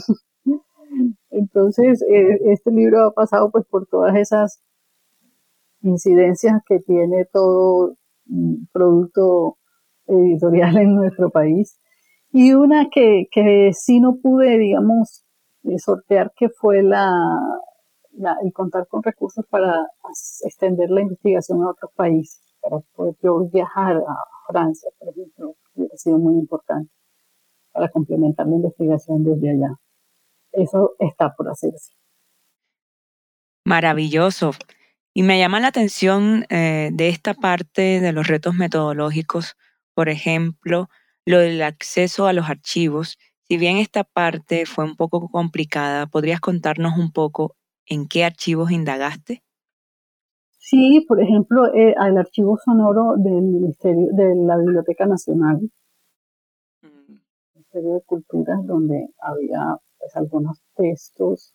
Entonces, 1.30 2.02
eh, 2.02 2.38
este 2.46 2.70
libro 2.70 3.06
ha 3.06 3.12
pasado 3.12 3.50
pues 3.50 3.64
por 3.66 3.86
todas 3.86 4.16
esas 4.16 4.60
incidencias 5.82 6.62
que 6.66 6.80
tiene 6.80 7.26
todo 7.32 7.96
mm, 8.26 8.66
producto 8.72 9.58
editorial 10.06 10.76
en 10.78 10.94
nuestro 10.94 11.30
país. 11.30 11.80
Y 12.32 12.52
una 12.52 12.88
que, 12.90 13.26
que 13.30 13.70
sí 13.72 14.00
no 14.00 14.16
pude, 14.16 14.58
digamos, 14.58 15.24
sortear 15.78 16.32
que 16.36 16.48
fue 16.48 16.82
la, 16.82 17.12
el 18.42 18.52
contar 18.52 18.86
con 18.88 19.02
recursos 19.02 19.44
para 19.48 19.86
extender 20.44 20.90
la 20.90 21.02
investigación 21.02 21.62
a 21.62 21.70
otros 21.70 21.90
países, 21.94 22.42
para 22.60 22.78
poder 22.94 23.16
viajar 23.52 23.96
a 23.96 24.52
Francia, 24.52 24.90
por 24.98 25.08
ejemplo, 25.10 25.56
ha 25.92 25.96
sido 25.96 26.18
muy 26.18 26.34
importante 26.38 26.90
para 27.72 27.88
complementar 27.88 28.46
la 28.46 28.56
investigación 28.56 29.24
desde 29.24 29.50
allá. 29.50 29.74
Eso 30.52 30.94
está 30.98 31.34
por 31.34 31.48
hacerse. 31.48 31.92
Maravilloso. 33.64 34.52
Y 35.12 35.22
me 35.22 35.38
llama 35.38 35.60
la 35.60 35.68
atención 35.68 36.44
eh, 36.50 36.90
de 36.92 37.08
esta 37.08 37.34
parte 37.34 38.00
de 38.00 38.12
los 38.12 38.26
retos 38.26 38.54
metodológicos, 38.54 39.56
por 39.94 40.08
ejemplo, 40.08 40.88
lo 41.24 41.38
del 41.38 41.62
acceso 41.62 42.26
a 42.26 42.32
los 42.32 42.48
archivos 42.50 43.18
si 43.46 43.58
bien 43.58 43.76
esta 43.76 44.04
parte 44.04 44.64
fue 44.64 44.84
un 44.84 44.96
poco 44.96 45.28
complicada, 45.28 46.06
¿podrías 46.06 46.40
contarnos 46.40 46.96
un 46.98 47.12
poco 47.12 47.56
en 47.86 48.08
qué 48.08 48.24
archivos 48.24 48.70
indagaste? 48.70 49.42
Sí, 50.58 51.04
por 51.06 51.20
ejemplo, 51.20 51.66
eh, 51.74 51.94
el 52.06 52.16
archivo 52.16 52.56
sonoro 52.64 53.16
del 53.18 53.42
Ministerio 53.42 54.08
de 54.12 54.34
la 54.34 54.56
Biblioteca 54.56 55.04
Nacional, 55.04 55.60
mm. 56.80 57.12
Ministerio 57.54 57.94
de 57.94 58.00
Cultura, 58.06 58.58
donde 58.64 59.08
había 59.20 59.76
pues, 59.98 60.16
algunos 60.16 60.62
textos 60.74 61.54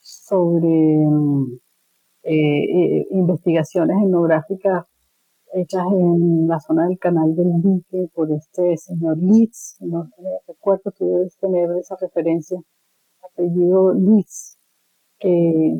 sobre 0.00 0.68
mm, 0.68 1.58
eh, 2.22 2.64
eh, 2.64 3.06
investigaciones 3.10 3.96
etnográficas 4.00 4.84
hechas 5.54 5.86
en 5.92 6.48
la 6.48 6.58
zona 6.58 6.88
del 6.88 6.98
canal 6.98 7.34
del 7.36 7.62
Dique 7.62 8.08
por 8.12 8.30
este 8.32 8.76
señor 8.76 9.18
Litz, 9.18 9.76
no 9.80 10.10
recuerdo, 10.48 10.90
tú 10.90 11.06
debes 11.06 11.36
tener 11.36 11.70
esa 11.78 11.96
referencia, 11.96 12.60
apellido 13.22 13.94
Litz, 13.94 14.58
que, 15.18 15.76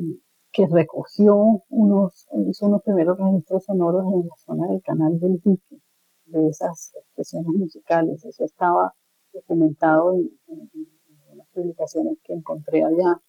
que 0.52 0.66
recogió 0.68 1.62
unos, 1.68 2.26
hizo 2.48 2.66
unos 2.66 2.82
primeros 2.82 3.18
registros 3.18 3.64
sonoros 3.64 4.04
en 4.12 4.28
la 4.28 4.36
zona 4.46 4.68
del 4.68 4.82
canal 4.82 5.18
del 5.18 5.40
Dique, 5.44 5.80
de 6.26 6.48
esas 6.48 6.92
expresiones 6.94 7.48
musicales, 7.48 8.24
eso 8.24 8.44
estaba 8.44 8.94
documentado 9.32 10.14
en, 10.14 10.30
en, 10.48 11.38
las 11.38 11.48
publicaciones 11.48 12.18
que 12.22 12.32
encontré 12.32 12.84
allá. 12.84 13.20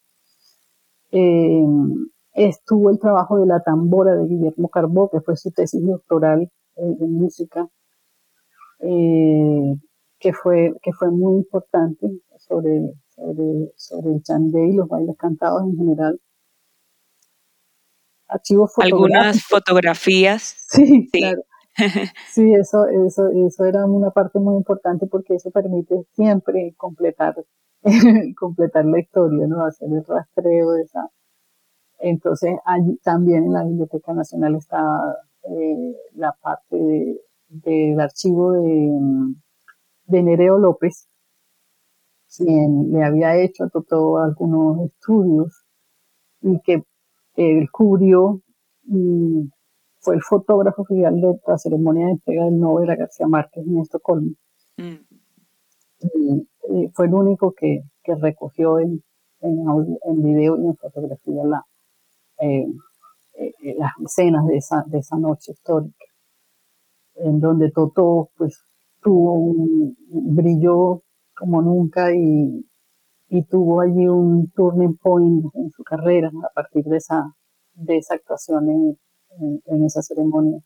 Eh, 1.10 1.66
estuvo 2.36 2.90
el 2.90 2.98
trabajo 2.98 3.38
de 3.38 3.46
la 3.46 3.60
tambora 3.60 4.14
de 4.14 4.26
Guillermo 4.26 4.68
Carbó, 4.68 5.10
que 5.10 5.20
fue 5.20 5.36
su 5.36 5.50
tesis 5.50 5.84
doctoral 5.84 6.50
en 6.76 7.12
música, 7.12 7.68
eh, 8.80 9.74
que, 10.18 10.32
fue, 10.32 10.74
que 10.82 10.92
fue 10.92 11.10
muy 11.10 11.38
importante 11.38 12.06
sobre, 12.38 12.92
sobre, 13.08 13.72
sobre 13.76 14.14
el 14.14 14.22
chandé 14.22 14.68
y 14.68 14.72
los 14.72 14.88
bailes 14.88 15.16
cantados 15.16 15.62
en 15.62 15.76
general. 15.76 16.20
Archivos 18.28 18.72
Algunas 18.78 19.42
fotografías. 19.42 20.42
Sí, 20.68 21.08
claro. 21.12 21.42
Sí, 22.32 22.54
eso, 22.54 22.86
eso, 22.86 23.28
eso 23.46 23.64
era 23.66 23.84
una 23.84 24.10
parte 24.10 24.38
muy 24.38 24.56
importante 24.56 25.06
porque 25.06 25.34
eso 25.34 25.50
permite 25.50 25.94
siempre 26.14 26.74
completar, 26.76 27.34
completar 28.38 28.84
la 28.86 28.98
historia, 28.98 29.46
¿no? 29.46 29.64
Hacer 29.64 29.88
el 29.92 30.04
rastreo 30.04 30.72
de 30.72 30.82
esa, 30.82 31.10
entonces, 31.98 32.58
allí 32.64 32.98
también 33.02 33.44
en 33.44 33.52
la 33.52 33.64
Biblioteca 33.64 34.12
Nacional 34.12 34.56
está 34.56 34.78
eh, 35.44 35.96
la 36.14 36.32
parte 36.32 37.20
del 37.48 38.00
archivo 38.00 38.52
de, 38.52 38.90
de, 40.06 40.22
Nereo 40.22 40.58
López, 40.58 41.08
quien 42.36 42.92
le 42.92 43.04
había 43.04 43.36
hecho 43.36 43.68
todo 43.70 44.18
algunos 44.18 44.86
estudios 44.86 45.64
y 46.42 46.60
que 46.60 46.82
él 47.36 47.70
cubrió, 47.70 48.40
mm, 48.84 49.48
fue 50.00 50.16
el 50.16 50.22
fotógrafo 50.22 50.82
oficial 50.82 51.20
de 51.20 51.40
la 51.46 51.58
ceremonia 51.58 52.06
de 52.06 52.12
entrega 52.12 52.44
del 52.44 52.60
Nobel 52.60 52.90
a 52.90 52.96
García 52.96 53.26
Márquez 53.26 53.66
en 53.66 53.78
Estocolmo. 53.80 54.32
Mm. 54.76 54.96
Y, 56.00 56.88
fue 56.92 57.06
el 57.06 57.14
único 57.14 57.52
que, 57.52 57.82
recogió 58.20 58.78
en, 58.78 59.02
en, 59.40 59.58
en 60.04 60.22
video 60.22 60.56
y 60.56 60.66
en 60.66 60.76
fotografía 60.76 61.44
la, 61.44 61.64
eh, 62.38 62.66
eh, 63.38 63.74
las 63.78 63.92
escenas 64.04 64.46
de 64.46 64.56
esa, 64.56 64.84
de 64.86 64.98
esa 64.98 65.16
noche 65.18 65.52
histórica, 65.52 66.04
en 67.16 67.40
donde 67.40 67.70
Toto 67.70 68.30
pues 68.36 68.58
tuvo 69.02 69.34
un, 69.34 69.96
brilló 70.08 71.02
como 71.34 71.62
nunca 71.62 72.14
y, 72.14 72.66
y 73.28 73.42
tuvo 73.44 73.80
allí 73.80 74.08
un 74.08 74.50
turning 74.52 74.96
point 74.96 75.44
en 75.54 75.70
su 75.70 75.84
carrera 75.84 76.30
a 76.44 76.52
partir 76.54 76.84
de 76.84 76.96
esa, 76.96 77.34
de 77.74 77.98
esa 77.98 78.14
actuación 78.14 78.70
en, 78.70 78.98
en, 79.66 79.84
esa 79.84 80.02
ceremonia. 80.02 80.60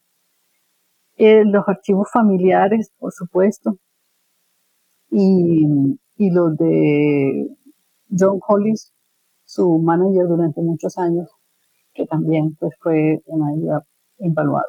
Eh, 1.17 1.45
los 1.45 1.69
archivos 1.69 2.09
familiares, 2.13 2.93
por 2.99 3.13
supuesto, 3.13 3.77
y, 5.11 5.67
y 6.17 6.31
los 6.31 6.57
de 6.57 7.49
John 8.17 8.41
Hollis, 8.47 8.93
su 9.45 9.79
manager 9.79 10.29
durante 10.29 10.61
muchos 10.63 10.97
años, 10.99 11.29
que 11.95 12.07
también 12.07 12.57
pues, 12.57 12.75
fue 12.81 13.21
una 13.27 13.53
ayuda 13.53 13.87
invaluable. 14.19 14.69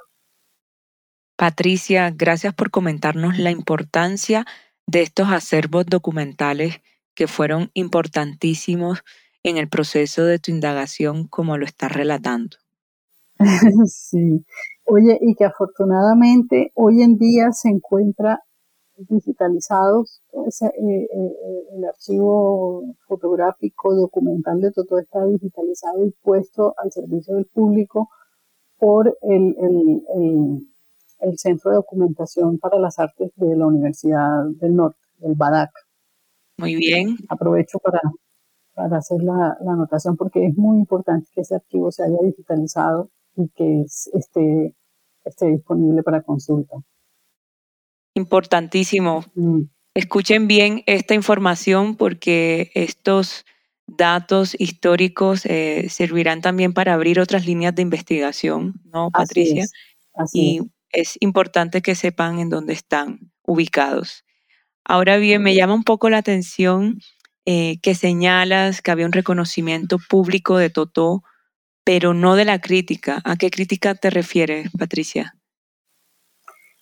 Patricia, 1.36 2.12
gracias 2.16 2.54
por 2.54 2.70
comentarnos 2.70 3.40
la 3.40 3.52
importancia 3.52 4.46
de 4.86 5.02
estos 5.02 5.30
acervos 5.30 5.86
documentales 5.86 6.82
que 7.16 7.28
fueron 7.28 7.72
importantísimos 7.74 9.04
en 9.44 9.58
el 9.58 9.68
proceso 9.68 10.24
de 10.24 10.40
tu 10.40 10.52
indagación 10.52 11.28
como 11.28 11.58
lo 11.58 11.66
estás 11.66 11.92
relatando. 11.92 12.58
sí. 13.88 14.46
Oye, 14.86 15.18
y 15.22 15.36
que 15.36 15.46
afortunadamente 15.46 16.72
hoy 16.76 17.02
en 17.02 17.18
día 17.18 17.52
se 17.52 17.70
encuentra 17.70 18.42
digitalizados, 19.10 20.22
eh, 20.34 20.50
eh, 20.62 21.08
el 21.76 21.86
archivo 21.86 22.84
fotográfico 23.08 23.96
documental 23.96 24.62
de 24.62 24.72
todo 24.72 25.00
está 25.00 25.26
digitalizado 25.26 26.06
y 26.06 26.12
puesto 26.22 26.74
al 26.78 26.92
servicio 26.92 27.36
del 27.36 27.46
público 27.46 28.10
por 28.78 29.18
el, 29.22 29.56
el, 31.20 31.38
Centro 31.38 31.72
de 31.72 31.78
Documentación 31.78 32.58
para 32.58 32.80
las 32.80 32.98
Artes 32.98 33.32
de 33.36 33.56
la 33.56 33.68
Universidad 33.68 34.44
del 34.60 34.76
Norte, 34.76 35.00
el 35.22 35.36
BADAC. 35.36 35.70
Muy 36.58 36.76
bien. 36.76 37.16
Aprovecho 37.30 37.78
para, 37.78 38.00
para 38.74 38.98
hacer 38.98 39.22
la, 39.22 39.56
la 39.62 39.74
anotación 39.74 40.18
porque 40.18 40.46
es 40.46 40.58
muy 40.58 40.80
importante 40.80 41.30
que 41.34 41.42
ese 41.42 41.56
archivo 41.56 41.92
se 41.92 42.04
haya 42.04 42.18
digitalizado 42.24 43.12
y 43.36 43.50
que 43.50 43.82
esté, 44.14 44.76
esté 45.24 45.48
disponible 45.48 46.04
para 46.04 46.24
consulta. 46.24 46.76
Importantísimo. 48.16 49.26
Mm. 49.36 49.64
Escuchen 49.94 50.48
bien 50.48 50.84
esta 50.86 51.14
información 51.14 51.96
porque 51.96 52.72
estos 52.76 53.46
datos 53.88 54.56
históricos 54.58 55.46
eh, 55.46 55.88
servirán 55.90 56.42
también 56.42 56.74
para 56.74 56.94
abrir 56.94 57.20
otras 57.20 57.46
líneas 57.46 57.76
de 57.76 57.82
investigación, 57.82 58.74
¿no, 58.86 59.12
Patricia? 59.12 59.66
y 60.34 60.62
es. 60.92 61.18
importante 61.20 61.82
que 61.82 61.96
sepan 61.96 62.40
en 62.40 62.50
dónde 62.50 62.74
están 62.74 63.32
ubicados. 63.44 64.24
Ahora 64.86 65.18
bien, 65.18 65.42
me 65.44 65.56
llama 65.56 65.74
un 65.74 65.84
poco 65.84 66.10
la 66.10 66.18
atención 66.18 67.00
eh, 67.46 67.80
que 67.82 67.96
señalas 67.96 68.82
que 68.82 68.92
había 68.92 69.06
un 69.06 69.12
reconocimiento 69.12 69.98
público 70.10 70.58
de 70.58 70.70
Totó 70.70 71.24
pero 71.84 72.14
no 72.14 72.36
de 72.36 72.46
la 72.46 72.60
crítica. 72.60 73.22
¿A 73.24 73.36
qué 73.36 73.50
crítica 73.50 73.96
te 73.96 74.10
refieres, 74.10 74.70
Patricia? 74.78 75.36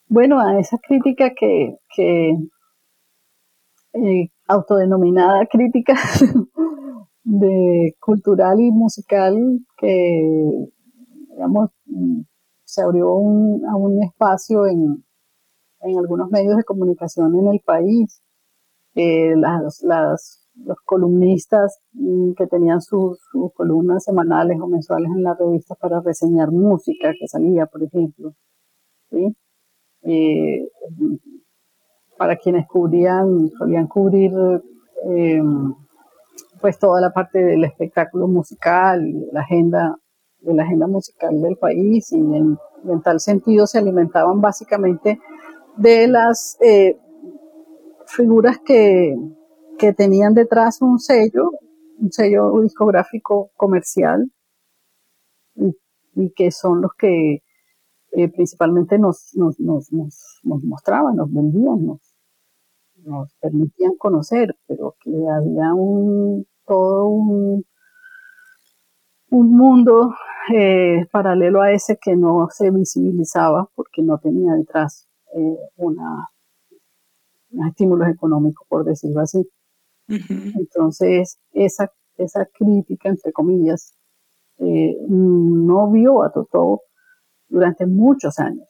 Bueno, 0.10 0.39
a 0.39 0.60
esa 0.60 0.78
crítica 0.80 1.32
que, 1.36 1.78
eh, 3.93 4.30
autodenominada 4.47 5.45
crítica 5.45 5.93
de 7.24 7.95
cultural 7.99 8.60
y 8.60 8.72
musical 8.72 9.36
que, 9.78 10.68
digamos, 11.30 11.70
se 12.64 12.82
abrió 12.82 13.14
un, 13.14 13.64
a 13.68 13.76
un 13.76 14.03
espacio 14.03 14.66
en, 14.66 15.05
en 15.82 15.97
algunos 15.99 16.32
medios 16.32 16.57
de 16.57 16.64
comunicación 16.64 17.36
en 17.36 17.47
el 17.47 17.60
país. 17.60 18.22
Eh, 18.95 19.36
las, 19.36 19.84
los 19.84 20.78
columnistas 20.86 21.80
mm, 21.93 22.34
que 22.34 22.47
tenían 22.47 22.82
sus, 22.82 23.20
columnas 23.55 24.03
semanales 24.03 24.60
o 24.60 24.68
mensuales 24.68 25.12
en 25.16 25.24
la 25.24 25.36
revista 25.36 25.76
para 25.76 26.01
reseñar 26.01 26.51
música 26.51 27.12
que 27.20 27.28
salía, 27.28 27.68
por 27.68 27.84
ejemplo. 27.84 28.34
Eh, 30.04 30.68
para 32.18 32.36
quienes 32.38 32.68
cubrían, 32.68 33.50
solían 33.58 33.88
cubrir 33.88 34.32
eh, 35.10 35.41
pues 36.60 36.78
toda 36.78 37.00
la 37.00 37.12
parte 37.12 37.39
del 37.39 37.64
espectáculo 37.64 38.28
musical 38.28 39.02
la 39.32 39.41
agenda, 39.41 39.97
la 40.41 40.64
agenda 40.64 40.88
musical 40.88 41.41
del 41.41 41.58
país 41.58 42.12
y 42.12 42.18
en, 42.18 42.58
tal 43.04 43.20
sentido 43.20 43.68
se 43.68 43.78
alimentaban 43.78 44.41
básicamente 44.41 45.20
de 45.78 46.08
las 46.08 46.58
eh, 46.62 46.97
figuras 48.06 48.58
que, 48.66 49.16
que 49.78 49.93
tenían 49.93 50.34
detrás 50.34 50.82
un 50.82 51.00
sello, 51.00 51.52
un 51.97 52.12
sello 52.12 52.62
discográfico 52.62 53.52
comercial, 53.56 54.30
y, 56.16 56.32
que 56.36 56.52
son 56.52 56.82
los 56.82 56.91
que 56.97 57.43
eh, 58.12 58.30
principalmente 58.30 58.97
nos, 58.97 59.36
nos, 59.36 59.60
nos, 59.60 59.91
nos, 59.91 60.64
mostraban, 60.64 61.16
nos 61.16 61.32
vendían, 61.32 61.86
nos, 61.86 62.16
nos 63.03 63.34
permitían 63.36 63.95
conocer, 63.97 64.55
pero 64.68 64.95
que 64.99 65.12
había 65.12 65.74
un 65.74 66.45
todo 66.66 67.05
un, 67.07 67.66
un 69.32 69.57
mundo 69.57 70.14
eh, 70.53 71.05
paralelo 71.12 71.62
a 71.62 71.72
ese 71.72 71.97
que 72.01 72.16
no 72.16 72.47
se 72.51 72.72
visibilizaba 72.72 73.70
porque 73.76 74.01
no 74.01 74.18
tenía 74.20 74.53
detrás 74.53 75.07
eh, 75.36 75.57
una, 75.78 76.28
unos 77.51 77.68
estímulos 77.70 78.07
económicos, 78.10 78.66
por 78.68 78.86
decirlo 78.86 79.22
así. 79.22 79.47
Entonces, 80.07 81.39
esa, 81.51 81.91
esa 82.18 82.45
crítica, 82.47 83.10
entre 83.10 83.32
comillas, 83.32 83.93
eh, 84.57 84.97
no 85.07 85.91
vio 85.91 86.24
a 86.24 86.32
Totó 86.32 86.82
durante 87.50 87.86
muchos 87.86 88.39
años. 88.39 88.68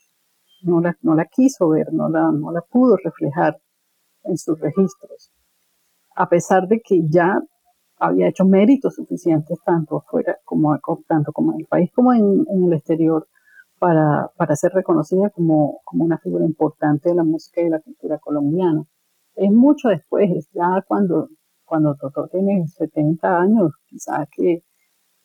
No 0.62 0.82
la, 0.82 0.98
no 1.02 1.16
la 1.16 1.26
quiso 1.26 1.70
ver, 1.70 1.94
no 1.94 2.10
la, 2.10 2.32
no 2.32 2.52
la 2.52 2.62
pudo 2.62 2.98
reflejar 2.98 3.60
en 4.24 4.38
sus 4.38 4.60
registros. 4.60 5.32
A 6.16 6.28
pesar 6.28 6.68
de 6.68 6.82
que 6.82 7.08
ya 7.08 7.40
había 7.98 8.28
hecho 8.28 8.46
méritos 8.46 8.96
suficientes 8.96 9.58
tanto 9.66 9.98
afuera 9.98 10.38
como, 10.44 10.78
tanto 11.08 11.32
como 11.32 11.54
en 11.54 11.62
el 11.62 11.66
país 11.68 11.92
como 11.94 12.14
en, 12.14 12.46
el 12.50 12.74
exterior 12.74 13.28
para, 13.78 14.30
para 14.36 14.56
ser 14.56 14.72
reconocida 14.74 15.30
como, 15.30 15.82
como 15.86 16.04
una 16.06 16.18
figura 16.18 16.46
importante 16.46 17.10
de 17.10 17.16
la 17.16 17.24
música 17.24 17.62
y 17.62 17.66
de 17.66 17.70
la 17.72 17.80
cultura 17.80 18.18
colombiana 18.20 18.86
es 19.40 19.52
mucho 19.52 19.90
después, 19.90 20.50
ya 20.54 20.84
cuando, 20.88 21.30
cuando 21.66 21.96
Totó 21.96 22.28
tiene 22.28 22.68
70 22.68 23.40
años, 23.42 23.72
quizás 23.88 24.28
que 24.36 24.64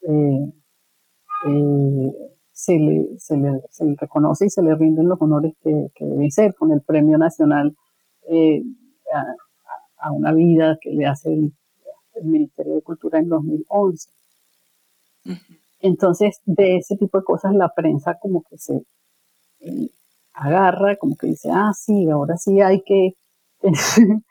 eh, 0.03 0.53
eh, 1.47 2.34
se, 2.55 2.79
le, 2.79 3.19
se, 3.19 3.37
le, 3.37 3.61
se, 3.71 3.85
le, 3.85 3.97
reconoce 3.97 4.47
y 4.47 4.51
se 4.51 4.63
le 4.63 4.75
rinden 4.77 5.09
los 5.09 5.21
honores 5.21 5.55
que, 5.63 5.89
que 5.95 6.05
deben 6.05 6.31
ser 6.31 6.55
con 6.55 6.71
el 6.71 6.81
Premio 6.81 7.19
Nacional 7.19 7.77
eh, 8.31 8.63
a, 9.99 10.13
una 10.13 10.33
vida 10.33 10.79
que 10.81 10.91
le 10.91 11.05
hace 11.07 11.33
el, 11.33 11.53
Ministerio 12.23 12.77
de 12.77 12.83
Cultura 12.83 13.19
en 13.19 13.29
2011. 13.29 14.09
Entonces, 15.81 16.41
de 16.47 16.77
ese 16.77 16.97
tipo 16.97 17.19
de 17.19 17.25
cosas 17.25 17.53
la 17.55 17.71
prensa 17.71 18.15
como 18.21 18.45
que 18.45 18.57
se 18.57 18.85
agarra, 20.33 20.95
como 20.95 21.17
que 21.17 21.27
dice, 21.27 21.51
ah, 21.53 21.73
sí, 21.77 22.09
ahora 22.09 22.37
sí 22.37 22.61
hay 22.61 22.83
que 22.83 23.15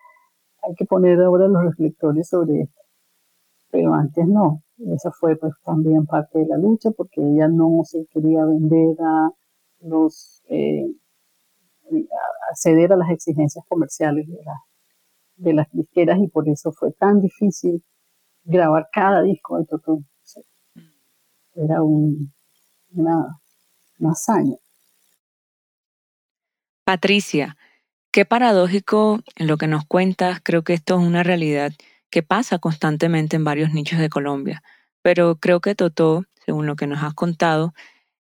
hay 0.63 0.76
que 0.78 0.86
poner 0.86 1.21
ahora 1.21 1.49
los 1.49 1.61
reflectores 1.61 2.30
sobre 2.30 2.61
esto. 2.61 2.82
Pero 3.74 3.95
antes 3.95 4.28
no. 4.28 4.61
Esa 4.93 5.11
fue 5.11 5.36
pues 5.36 5.53
también 5.65 6.05
parte 6.05 6.38
de 6.38 6.45
la 6.45 6.57
lucha 6.57 6.91
porque 6.91 7.21
ella 7.21 7.47
no 7.47 7.82
se 7.84 8.05
quería 8.13 8.45
vender 8.45 8.95
a 9.01 9.32
los, 9.80 10.43
eh, 10.47 10.86
acceder 12.51 12.93
a 12.93 12.97
las 12.97 13.09
exigencias 13.09 13.65
comerciales 13.67 14.28
de, 14.28 14.38
de 15.38 15.53
las 15.53 15.67
disqueras 15.71 16.19
y 16.19 16.28
por 16.28 16.47
eso 16.47 16.71
fue 16.71 16.91
tan 16.91 17.19
difícil 17.19 17.84
grabar 18.43 18.89
cada 18.93 19.24
disco 19.24 19.57
de 19.57 19.65
Totó. 19.65 20.03
Era 21.55 21.82
un, 21.82 22.32
una, 22.91 23.39
una 23.97 24.11
hazaña. 24.11 24.57
Patricia, 26.84 27.57
Qué 28.13 28.26
paradójico 28.26 29.21
en 29.38 29.47
lo 29.47 29.57
que 29.57 29.65
nos 29.65 29.86
cuentas, 29.86 30.39
creo 30.43 30.63
que 30.63 30.74
esto 30.76 30.99
es 30.99 31.03
una 31.03 31.24
realidad 31.24 31.71
que 32.14 32.22
pasa 32.22 32.59
constantemente 32.59 33.38
en 33.38 33.43
varios 33.43 33.74
nichos 33.74 33.97
de 33.97 34.07
Colombia, 34.07 34.61
pero 35.01 35.38
creo 35.38 35.61
que 35.61 35.74
Totó, 35.74 36.26
según 36.45 36.68
lo 36.68 36.76
que 36.76 36.86
nos 36.86 37.01
has 37.01 37.16
contado, 37.16 37.74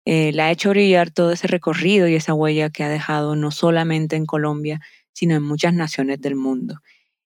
eh, 0.07 0.33
la 0.33 0.47
ha 0.47 0.51
hecho 0.51 0.71
brillar 0.71 1.11
todo 1.11 1.31
ese 1.31 1.47
recorrido 1.47 2.09
y 2.09 2.15
esa 2.15 2.33
huella 2.33 2.71
que 2.71 2.85
ha 2.85 2.89
dejado 2.89 3.37
no 3.37 3.51
solamente 3.51 4.17
en 4.17 4.25
Colombia, 4.25 4.81
sino 5.13 5.35
en 5.35 5.43
muchas 5.43 5.75
naciones 5.75 6.23
del 6.23 6.37
mundo. 6.37 6.81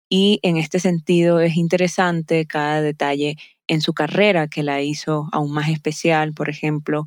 Y 0.08 0.40
en 0.42 0.56
este 0.56 0.80
sentido 0.80 1.38
es 1.38 1.56
interesante 1.56 2.46
cada 2.46 2.80
detalle 2.80 3.36
en 3.68 3.80
su 3.80 3.94
carrera 3.94 4.48
que 4.48 4.64
la 4.64 4.82
hizo 4.82 5.28
aún 5.30 5.52
más 5.52 5.68
especial, 5.68 6.34
por 6.34 6.48
ejemplo, 6.50 7.04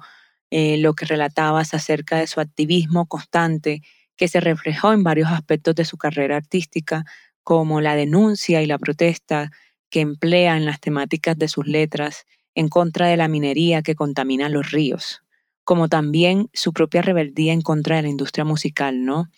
eh, 0.52 0.78
lo 0.78 0.94
que 0.94 1.06
relatabas 1.06 1.74
acerca 1.74 2.18
de 2.18 2.28
su 2.28 2.40
activismo 2.40 3.08
constante, 3.08 3.82
que 4.16 4.30
se 4.30 4.40
reflejó 4.40 4.94
en 4.94 5.04
varios 5.04 5.30
aspectos 5.30 5.76
de 5.76 5.84
su 5.84 5.98
carrera 5.98 6.38
artística, 6.38 7.04
como 7.50 7.82
la 7.82 7.96
denuncia 7.96 8.62
y 8.62 8.68
la 8.68 8.78
protesta 8.78 9.50
que 9.90 10.02
emplea 10.02 10.56
en 10.56 10.66
las 10.66 10.80
temáticas 10.80 11.36
de 11.36 11.48
sus 11.48 11.66
letras 11.66 12.28
en 12.54 12.70
contra 12.70 13.08
de 13.08 13.18
la 13.18 13.28
minería 13.28 13.82
que 13.82 13.96
contamina 13.96 14.50
los 14.50 14.70
ríos, 14.70 15.24
como 15.64 15.88
también 15.90 16.52
su 16.54 16.74
propia 16.74 17.02
rebeldía 17.02 17.52
en 17.52 17.64
contra 17.64 17.96
de 17.96 18.04
la 18.04 18.10
industria 18.10 18.46
musical, 18.46 19.04
¿no? 19.04 19.32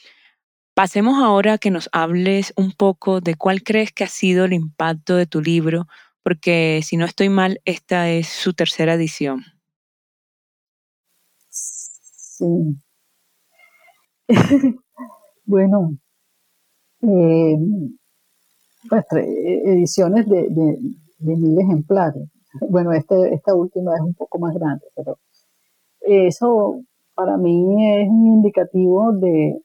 Pasemos 0.74 1.24
ahora 1.24 1.54
a 1.54 1.58
que 1.58 1.72
nos 1.72 1.88
hables 1.94 2.52
un 2.58 2.74
poco 2.74 3.22
de 3.22 3.36
cuál 3.36 3.64
crees 3.64 3.94
que 3.94 4.04
ha 4.04 4.10
sido 4.10 4.44
el 4.44 4.52
impacto 4.52 5.16
de 5.16 5.26
tu 5.26 5.40
libro, 5.40 5.88
porque 6.22 6.82
si 6.84 6.98
no 6.98 7.06
estoy 7.06 7.30
mal, 7.30 7.62
esta 7.64 8.10
es 8.10 8.28
su 8.28 8.52
tercera 8.52 8.96
edición. 8.96 9.46
Sí. 11.50 12.76
bueno, 15.46 15.98
eh, 17.04 17.58
pues, 18.90 19.06
ediciones 19.12 20.28
de, 20.28 20.48
de, 20.50 21.36
mil 21.36 21.60
ejemplares. 21.60 22.30
Bueno, 22.70 22.92
este, 22.94 23.34
esta 23.34 23.56
última 23.56 23.96
es 23.96 24.02
un 24.02 24.14
poco 24.14 24.40
más 24.40 24.54
grande, 24.54 24.86
pero 24.96 25.18
eso 26.02 26.82
para 27.16 27.38
mí 27.38 28.02
es 28.02 28.10
un 28.10 28.28
indicativo 28.28 29.14
de, 29.14 29.62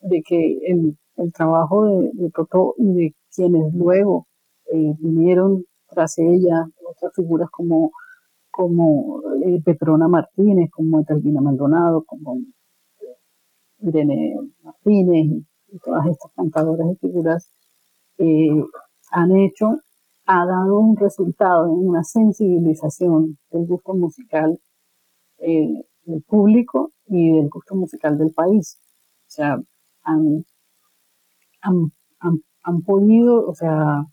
de 0.00 0.22
que 0.22 0.58
el, 0.66 0.96
el 1.16 1.32
trabajo 1.32 1.86
de, 1.86 2.10
de, 2.14 2.30
Totó 2.30 2.74
y 2.78 2.92
de 2.92 3.14
quienes 3.34 3.74
luego 3.74 4.26
eh, 4.72 4.94
vinieron 4.98 5.64
tras 5.88 6.18
ella, 6.18 6.66
otras 6.88 7.12
figuras 7.14 7.50
como, 7.50 7.92
como 8.50 9.20
eh, 9.44 9.60
Petrona 9.64 10.08
Martínez, 10.08 10.70
como 10.70 11.00
Etelvina 11.00 11.40
Maldonado, 11.40 12.04
como 12.04 12.38
Irene 13.80 14.36
Martínez 14.62 15.26
y, 15.26 15.78
todas 15.82 16.06
estas 16.06 16.30
cantadoras 16.36 16.86
y 16.92 16.96
figuras 16.96 17.50
eh, 18.22 18.64
han 19.10 19.36
hecho, 19.36 19.78
ha 20.26 20.46
dado 20.46 20.78
un 20.78 20.96
resultado 20.96 21.66
en 21.66 21.88
una 21.88 22.04
sensibilización 22.04 23.38
del 23.50 23.66
gusto 23.66 23.94
musical 23.94 24.58
del 25.38 26.22
público 26.28 26.92
y 27.06 27.32
del 27.32 27.48
gusto 27.48 27.74
musical 27.74 28.16
del 28.16 28.32
país. 28.32 28.78
O 29.26 29.30
sea, 29.30 29.58
han, 30.04 30.44
han, 31.60 32.82
podido, 32.82 33.48
o 33.48 33.54
sea, 33.54 34.04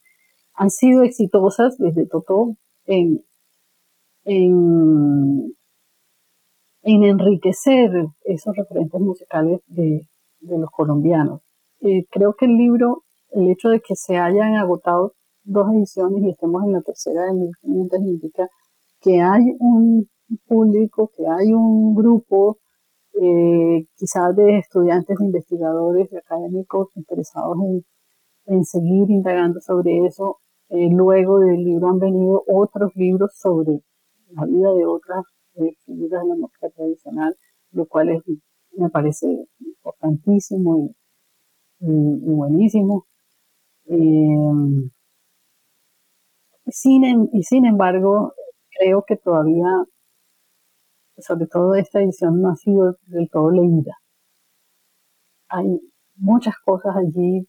han 0.53 0.69
sido 0.69 1.03
exitosas 1.03 1.77
desde 1.77 2.07
Totó 2.07 2.55
en, 2.85 3.21
en, 4.25 5.55
enriquecer 6.83 7.91
esos 8.23 8.55
referentes 8.55 8.99
musicales 8.99 9.61
de, 9.67 10.01
los 10.41 10.69
colombianos. 10.71 11.41
Eh, 11.81 12.05
creo 12.09 12.33
que 12.33 12.45
el 12.45 12.57
libro, 12.57 13.03
el 13.31 13.49
hecho 13.49 13.69
de 13.69 13.81
que 13.81 13.95
se 13.95 14.17
hayan 14.17 14.55
agotado 14.55 15.13
dos 15.43 15.67
ediciones 15.73 16.23
y 16.23 16.29
estemos 16.29 16.63
en 16.63 16.73
la 16.73 16.81
tercera 16.81 17.25
de 17.25 17.33
1500 17.33 17.99
indica 18.01 18.47
que 19.01 19.21
hay 19.21 19.55
un 19.59 20.09
público, 20.47 21.11
que 21.15 21.25
hay 21.27 21.53
un 21.53 21.95
grupo 21.95 22.57
eh, 23.21 23.85
quizás 23.95 24.35
de 24.35 24.59
estudiantes, 24.59 25.19
investigadores, 25.19 26.09
de 26.09 26.19
académicos 26.19 26.89
interesados 26.95 27.57
en, 28.45 28.65
seguir 28.65 29.09
indagando 29.09 29.59
sobre 29.61 30.05
eso. 30.05 30.37
Eh, 30.69 30.89
luego 30.91 31.39
del 31.39 31.63
libro 31.63 31.89
han 31.89 31.99
venido 31.99 32.43
otros 32.47 32.91
libros 32.95 33.31
sobre 33.35 33.81
la 34.31 34.45
vida 34.45 34.71
de 34.73 34.85
otras 34.85 35.25
eh, 35.55 35.73
figuras 35.85 36.21
de 36.23 36.29
la 36.29 36.35
música 36.35 36.69
tradicional, 36.69 37.35
lo 37.71 37.85
cual 37.87 38.23
me 38.77 38.89
parece 38.89 39.27
importantísimo 39.59 40.93
y, 41.79 42.31
buenísimo. 42.31 43.05
Sin, 46.67 47.29
y 47.33 47.43
sin 47.43 47.65
embargo, 47.65 48.33
creo 48.77 49.03
que 49.07 49.17
todavía 49.17 49.65
sobre 51.21 51.47
todo 51.47 51.75
esta 51.75 52.01
edición 52.01 52.41
no 52.41 52.51
ha 52.51 52.55
sido 52.55 52.97
del 53.07 53.29
todo 53.29 53.51
leída. 53.51 53.93
Hay 55.49 55.79
muchas 56.15 56.55
cosas 56.63 56.95
allí 56.95 57.47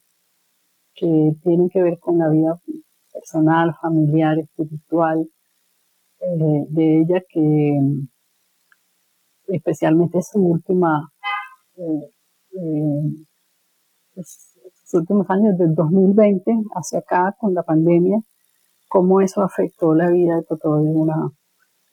que 0.93 1.33
tienen 1.43 1.69
que 1.69 1.81
ver 1.81 1.99
con 1.99 2.17
la 2.17 2.29
vida 2.29 2.59
personal, 3.13 3.75
familiar, 3.81 4.39
espiritual 4.39 5.29
eh, 6.19 6.65
de 6.69 7.01
ella, 7.01 7.21
que 7.29 7.79
especialmente 9.47 10.21
su 10.21 10.39
última, 10.39 11.11
eh, 11.77 12.11
eh, 12.53 14.21
sus 14.91 15.01
últimos 15.01 15.29
años 15.29 15.57
del 15.57 15.73
2020 15.73 16.51
hacia 16.75 16.99
acá 16.99 17.35
con 17.39 17.53
la 17.53 17.63
pandemia, 17.63 18.19
cómo 18.89 19.21
eso 19.21 19.41
afectó 19.41 19.93
la 19.95 20.09
vida 20.09 20.41
de 20.41 20.45
una 20.69 21.31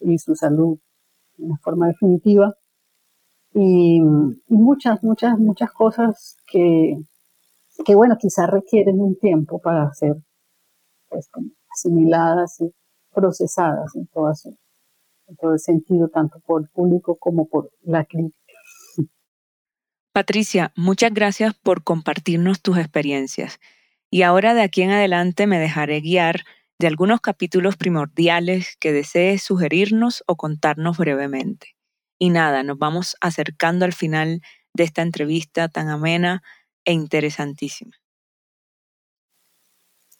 y 0.00 0.18
su 0.18 0.34
salud 0.34 0.78
de 1.36 1.44
una 1.44 1.58
forma 1.58 1.86
definitiva. 1.86 2.54
Y, 3.54 4.00
muchas, 4.48 5.02
muchas, 5.02 5.38
muchas 5.38 5.70
cosas 5.72 6.36
que, 6.46 6.98
que, 7.84 7.94
bueno, 7.94 8.16
quizás 8.18 8.50
requieren 8.50 9.00
un 9.00 9.16
tiempo 9.16 9.60
para 9.60 9.92
ser 9.94 10.16
pues, 11.08 11.28
asimiladas 11.70 12.60
y 12.60 12.72
procesadas 13.14 13.94
en 13.94 14.06
todo, 14.08 14.32
en 15.28 15.36
todo 15.36 15.52
el 15.52 15.60
sentido, 15.60 16.08
tanto 16.08 16.40
por 16.40 16.62
el 16.62 16.68
público 16.68 17.16
como 17.16 17.46
por 17.46 17.70
la 17.82 18.04
crítica. 18.04 18.37
Patricia, 20.18 20.72
muchas 20.74 21.14
gracias 21.14 21.54
por 21.54 21.84
compartirnos 21.84 22.60
tus 22.60 22.76
experiencias. 22.76 23.60
Y 24.10 24.22
ahora 24.22 24.52
de 24.52 24.62
aquí 24.62 24.82
en 24.82 24.90
adelante 24.90 25.46
me 25.46 25.60
dejaré 25.60 26.00
guiar 26.00 26.40
de 26.80 26.88
algunos 26.88 27.20
capítulos 27.20 27.76
primordiales 27.76 28.76
que 28.80 28.92
desees 28.92 29.44
sugerirnos 29.44 30.24
o 30.26 30.34
contarnos 30.34 30.98
brevemente. 30.98 31.76
Y 32.18 32.30
nada, 32.30 32.64
nos 32.64 32.78
vamos 32.78 33.16
acercando 33.20 33.84
al 33.84 33.92
final 33.92 34.40
de 34.74 34.82
esta 34.82 35.02
entrevista 35.02 35.68
tan 35.68 35.88
amena 35.88 36.42
e 36.84 36.94
interesantísima. 36.94 37.92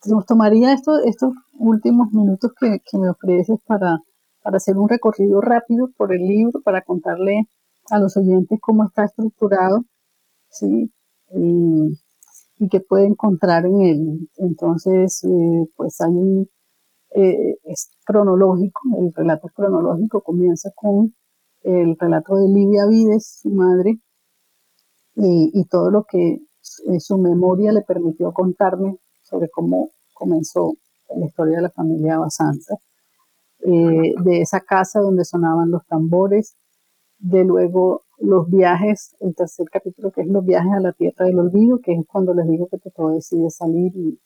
Nos 0.04 0.26
tomaría 0.26 0.74
estos 0.74 1.32
últimos 1.54 2.12
minutos 2.12 2.52
que, 2.60 2.78
me 2.98 3.10
ofreces 3.10 3.58
para, 3.66 3.98
hacer 4.44 4.76
un 4.76 4.88
recorrido 4.88 5.40
rápido 5.40 5.90
por 5.96 6.14
el 6.14 6.24
libro, 6.24 6.62
para 6.62 6.82
contarle 6.82 7.48
a 7.90 7.98
los 7.98 8.16
oyentes 8.16 8.58
cómo 8.60 8.84
está 8.86 9.04
estructurado, 9.04 9.84
¿sí? 10.50 10.92
Y, 11.34 11.98
y 12.58 12.68
que 12.68 12.80
puede 12.80 13.06
encontrar 13.06 13.66
en 13.66 13.80
él. 13.82 14.30
Entonces, 14.36 15.22
eh, 15.24 15.68
pues 15.76 16.00
hay 16.00 16.10
un, 16.12 16.48
eh, 17.14 17.56
es 17.64 17.90
cronológico, 18.04 18.80
el 19.00 19.12
relato 19.14 19.48
cronológico 19.54 20.22
comienza 20.22 20.70
con 20.74 21.14
el 21.62 21.96
relato 21.98 22.36
de 22.36 22.48
Livia 22.48 22.86
Vides, 22.86 23.40
su 23.42 23.50
madre, 23.50 23.98
y, 25.20 25.64
todo 25.64 25.90
lo 25.90 26.04
que 26.04 26.34
eh, 26.86 27.00
su 27.00 27.18
memoria 27.18 27.72
le 27.72 27.82
permitió 27.82 28.32
contarme 28.32 28.98
sobre 29.22 29.48
cómo 29.48 29.90
comenzó 30.14 30.74
la 31.16 31.26
historia 31.26 31.56
de 31.56 31.62
la 31.62 31.70
familia 31.70 32.18
Basanza, 32.18 32.76
de 33.58 34.40
esa 34.40 34.60
casa 34.60 35.00
donde 35.00 35.24
sonaban 35.24 35.72
los 35.72 35.84
tambores, 35.86 36.54
de 37.18 37.44
luego 37.44 38.04
los 38.18 38.48
viajes, 38.48 39.14
el 39.20 39.34
tercer 39.34 39.66
capítulo 39.70 40.10
que 40.10 40.22
es 40.22 40.28
los 40.28 40.44
viajes 40.44 40.72
a 40.72 40.80
la 40.80 40.92
tierra 40.92 41.26
del 41.26 41.38
olvido, 41.38 41.78
que 41.78 41.92
es 41.92 42.06
cuando 42.06 42.34
les 42.34 42.48
digo 42.48 42.68
que 42.68 42.78
todo 42.90 43.10
decide 43.10 43.50
salir 43.50 43.92
y, 43.96 44.18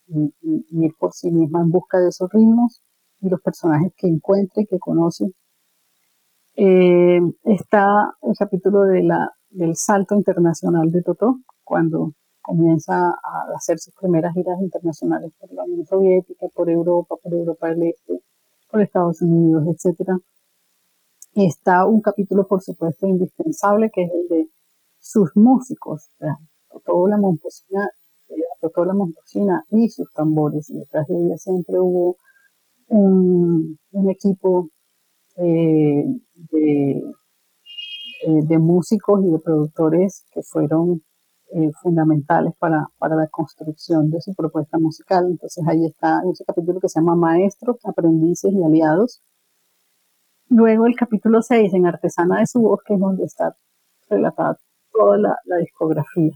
ir 0.70 0.95
por 0.99 1.12
sí 1.12 1.30
misma 1.30 1.61
en 1.61 1.70
busca 1.70 1.99
de 1.99 2.09
esos 2.09 2.30
ritmos 2.32 2.82
y 3.20 3.28
los 3.28 3.40
personajes 3.40 3.93
que 3.97 4.09
encuentre 4.09 4.62
y 4.62 4.66
que 4.66 4.78
conoce. 4.78 5.26
Eh, 6.57 7.20
está 7.45 7.86
el 8.22 8.34
capítulo 8.38 8.82
de 8.82 9.03
la, 9.03 9.30
del 9.51 9.76
salto 9.76 10.14
internacional 10.14 10.90
de 10.90 11.03
Totó, 11.03 11.36
cuando 11.64 12.12
comienza 12.40 13.09
a 13.09 13.57
hacer 13.57 13.78
sus 13.78 13.95
primeras 13.95 14.34
giras 14.34 14.61
internacionales 14.61 15.32
por 15.38 15.53
la 15.53 15.64
Unión 15.64 15.86
Soviética, 15.86 16.47
por 16.55 16.68
Europa, 16.68 17.16
por 17.22 17.32
Europa 17.32 17.68
del 17.68 17.84
Este, 17.84 18.20
por 18.70 18.82
Estados 18.82 19.22
Unidos, 19.22 19.64
etcétera 19.68 20.18
está 21.35 21.87
un 21.87 22.01
capítulo, 22.01 22.47
por 22.47 22.62
supuesto, 22.62 23.07
indispensable, 23.07 23.91
que 23.91 24.05
es 24.05 24.11
el 24.12 24.28
de 24.28 24.49
sus 24.99 25.30
músicos, 25.35 26.09
toda 26.85 27.11
la 27.11 27.16
Momposina, 27.16 27.89
toda 28.61 28.87
la 28.87 28.95
Momposina 28.95 29.64
y 29.70 29.89
sus 29.89 30.11
tambores. 30.12 30.70
Y 30.70 30.78
detrás 30.78 31.07
de 31.09 31.16
ella 31.16 31.37
siempre 31.37 31.78
hubo 31.78 32.16
un, 32.89 33.78
equipo 34.11 34.68
eh, 35.37 36.05
de, 36.35 36.91
eh, 38.26 38.41
de, 38.45 38.59
músicos 38.59 39.24
y 39.24 39.30
de 39.30 39.39
productores 39.39 40.24
que 40.33 40.43
fueron 40.43 41.03
eh, 41.55 41.70
fundamentales 41.83 42.53
para, 42.59 42.89
para, 42.99 43.16
la 43.16 43.28
construcción 43.28 44.11
de 44.11 44.20
su 44.20 44.35
propuesta 44.35 44.78
musical. 44.78 45.26
Entonces 45.30 45.64
ahí 45.66 45.87
está 45.87 46.22
ese 46.30 46.45
capítulo 46.45 46.80
que 46.80 46.89
se 46.89 47.01
llama 47.01 47.16
Maestros, 47.16 47.78
Aprendices 47.85 48.53
y 48.53 48.62
Aliados, 48.62 49.22
Luego 50.55 50.85
el 50.85 50.95
capítulo 50.95 51.41
6, 51.41 51.73
en 51.73 51.87
Artesana 51.87 52.41
de 52.41 52.47
su 52.47 52.61
voz, 52.61 52.81
que 52.85 52.93
es 52.93 53.01
donde 53.01 53.25
está 53.25 53.57
relatada 54.11 54.59
toda 54.93 55.17
la, 55.17 55.57
discografía. 55.57 56.33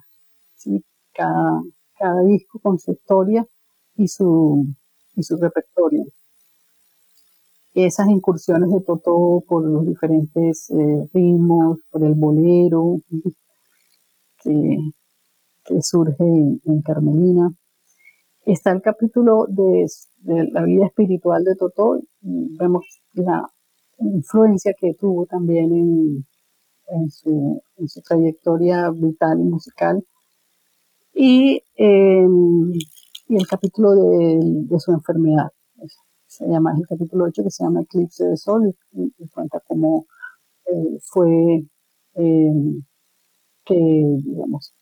Cada, 1.13 1.61
cada 1.99 2.23
disco 2.23 2.59
con 2.61 2.79
su 2.79 2.93
historia 2.93 3.47
y 3.95 4.09
su, 4.09 4.65
y 5.17 5.23
su 5.23 5.37
repertorio. 5.37 6.05
Esas 7.75 8.09
incursiones 8.09 8.71
de 8.71 8.81
Totó 8.81 9.45
por 9.47 9.63
los 9.63 9.87
diferentes 9.87 10.71
eh, 10.71 11.09
ritmos, 11.13 11.81
por 11.91 12.03
el 12.03 12.15
bolero 12.15 12.97
que, 14.43 14.79
surge 15.83 16.25
en, 16.25 16.81
Carmelina. 16.81 17.51
Está 18.47 18.73
el 18.73 18.81
capítulo 18.81 19.45
de, 19.47 19.85
la 20.25 20.63
vida 20.63 20.87
espiritual 20.87 21.45
de 21.45 21.55
Totó. 21.55 22.01
Vemos 22.23 23.03
la 23.13 23.47
influencia 23.99 24.75
que 24.79 24.95
tuvo 24.95 25.27
también 25.27 26.25
en, 26.89 27.11
su, 27.11 27.63
trayectoria 28.07 28.91
vital 28.91 29.41
y 29.41 29.45
musical. 29.45 30.05
Y 31.15 31.63
em, 31.77 32.73
el 33.29 33.47
capítulo 33.49 33.93
de, 33.95 34.79
su 34.79 34.93
enfermedad. 34.93 35.51
Se 36.27 36.47
llama 36.47 36.75
el 36.77 36.87
capítulo 36.87 37.25
8 37.25 37.43
que 37.45 37.51
se 37.51 37.65
llama 37.65 37.83
Eclipse 37.83 38.25
de 38.25 38.37
Sol 38.37 38.75
y, 38.93 39.29
cuenta 39.29 39.61
cómo 39.67 40.07
eh, 40.67 40.99
fue 41.03 41.65
eh, 42.15 42.53
que, 43.65 43.75
digamos, 43.75 44.75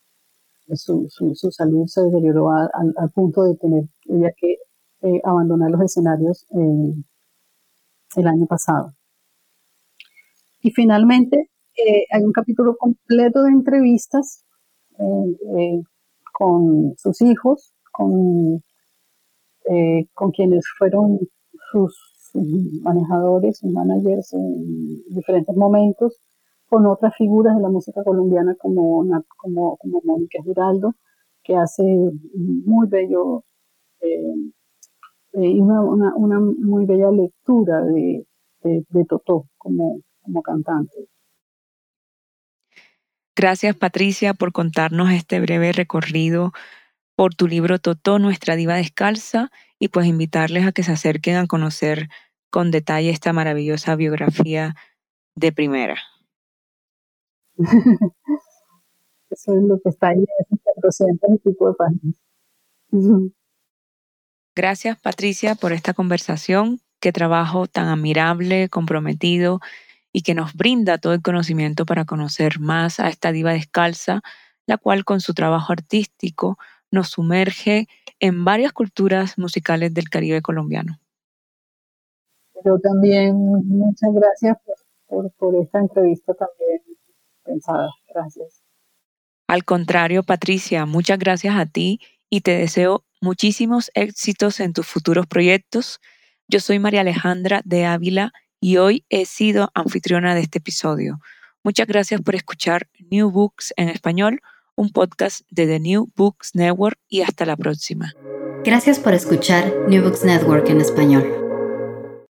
su, 0.74 1.08
su, 1.08 1.50
salud 1.50 1.86
se 1.86 2.02
deterioró 2.02 2.50
al, 2.50 3.10
punto 3.14 3.44
de 3.44 3.56
tener 3.56 3.84
ella 4.06 4.32
que 4.36 4.56
eh, 5.02 5.20
abandonar 5.24 5.70
los 5.70 5.82
escenarios 5.82 6.46
el 6.50 8.26
año 8.26 8.46
pasado. 8.46 8.92
Y 10.64 10.70
finalmente 10.72 11.50
hay 12.10 12.22
un 12.24 12.32
capítulo 12.32 12.74
completo 12.76 13.42
de 13.42 13.50
entrevistas 13.50 14.44
con 16.32 16.94
sus 16.96 17.20
hijos, 17.22 17.74
con, 17.92 18.62
eh, 19.70 20.06
con 20.14 20.32
quienes 20.32 20.64
fueron 20.78 21.20
sus 21.70 21.96
manejadores 22.82 23.62
y 23.62 23.68
managers 23.68 24.32
en 24.32 25.04
diferentes 25.10 25.54
momentos, 25.54 26.18
con 26.68 26.86
otras 26.86 27.14
figuras 27.16 27.54
de 27.56 27.62
la 27.62 27.68
música 27.68 28.02
colombiana 28.02 28.56
como, 28.58 29.04
como, 29.36 29.78
Mónica 30.02 30.42
Giraldo, 30.42 30.94
que 31.44 31.54
hace 31.54 31.84
muy 32.34 32.88
bello 32.88 33.44
eh, 34.00 34.34
eh, 35.34 35.60
una, 35.60 36.40
muy 36.40 36.84
bella 36.86 37.10
lectura 37.10 37.84
de, 37.84 38.26
de, 38.62 39.04
Totó 39.04 39.46
como, 39.56 40.00
como 40.24 40.42
cantante. 40.42 41.08
Gracias 43.36 43.76
Patricia 43.76 44.34
por 44.34 44.52
contarnos 44.52 45.10
este 45.10 45.40
breve 45.40 45.72
recorrido 45.72 46.52
por 47.16 47.34
tu 47.34 47.46
libro 47.46 47.78
Totó, 47.78 48.18
Nuestra 48.18 48.56
Diva 48.56 48.74
Descalza, 48.74 49.50
y 49.78 49.88
pues 49.88 50.06
invitarles 50.06 50.66
a 50.66 50.72
que 50.72 50.82
se 50.82 50.92
acerquen 50.92 51.36
a 51.36 51.46
conocer 51.46 52.08
con 52.50 52.70
detalle 52.70 53.10
esta 53.10 53.32
maravillosa 53.32 53.96
biografía 53.96 54.74
de 55.36 55.52
primera. 55.52 55.96
Eso 59.30 59.56
es 59.56 59.62
lo 59.62 59.80
que 59.80 59.88
está 59.88 60.08
ahí, 60.08 60.24
esos 60.40 60.58
400 60.62 61.30
y 61.34 61.38
pico 61.38 61.68
de 61.68 61.74
páginas. 61.74 62.22
Gracias, 64.54 65.00
Patricia, 65.00 65.56
por 65.56 65.72
esta 65.72 65.94
conversación. 65.94 66.80
Qué 67.00 67.12
trabajo 67.12 67.66
tan 67.66 67.88
admirable, 67.88 68.68
comprometido 68.68 69.60
y 70.16 70.22
que 70.22 70.32
nos 70.32 70.54
brinda 70.54 70.96
todo 70.96 71.12
el 71.12 71.22
conocimiento 71.22 71.84
para 71.84 72.04
conocer 72.04 72.60
más 72.60 73.00
a 73.00 73.08
esta 73.08 73.32
diva 73.32 73.52
descalza, 73.52 74.22
la 74.64 74.78
cual 74.78 75.04
con 75.04 75.20
su 75.20 75.34
trabajo 75.34 75.72
artístico 75.72 76.56
nos 76.92 77.08
sumerge 77.08 77.88
en 78.20 78.44
varias 78.44 78.72
culturas 78.72 79.36
musicales 79.38 79.92
del 79.92 80.08
Caribe 80.08 80.40
colombiano. 80.40 81.00
Yo 82.64 82.78
también, 82.78 83.34
muchas 83.36 84.10
gracias 84.14 84.56
por, 85.08 85.56
esta 85.60 85.80
entrevista 85.80 86.32
también 86.32 86.80
pensada. 87.42 87.90
Gracias. 88.14 88.62
Al 89.48 89.64
contrario, 89.64 90.22
Patricia, 90.22 90.86
muchas 90.86 91.18
gracias 91.18 91.56
a 91.56 91.66
ti 91.66 91.98
y 92.30 92.42
te 92.42 92.56
deseo 92.56 93.04
muchísimos 93.20 93.90
éxitos 93.94 94.60
en 94.60 94.74
tus 94.74 94.86
futuros 94.86 95.26
proyectos. 95.26 96.00
Yo 96.46 96.60
soy 96.60 96.78
María 96.78 97.00
Alejandra 97.00 97.62
de 97.64 97.84
Ávila 97.84 98.32
y 98.64 98.78
hoy 98.78 99.04
he 99.10 99.26
sido 99.26 99.70
anfitriona 99.74 100.34
de 100.34 100.40
este 100.40 100.56
episodio. 100.56 101.20
Muchas 101.62 101.86
gracias 101.86 102.22
por 102.22 102.34
escuchar 102.34 102.88
New 103.10 103.30
Books 103.30 103.74
en 103.76 103.90
español 103.90 104.40
un 104.74 104.90
podcast 104.90 105.42
de 105.50 105.66
The 105.66 105.80
New 105.80 106.10
Books 106.16 106.54
Network 106.54 106.98
y 107.06 107.20
hasta 107.20 107.44
la 107.44 107.58
próxima. 107.58 108.14
Gracias 108.64 108.98
por 108.98 109.12
escuchar 109.12 109.70
New 109.86 110.02
Books 110.02 110.24
Network 110.24 110.66
en 110.70 110.80
español. 110.80 111.43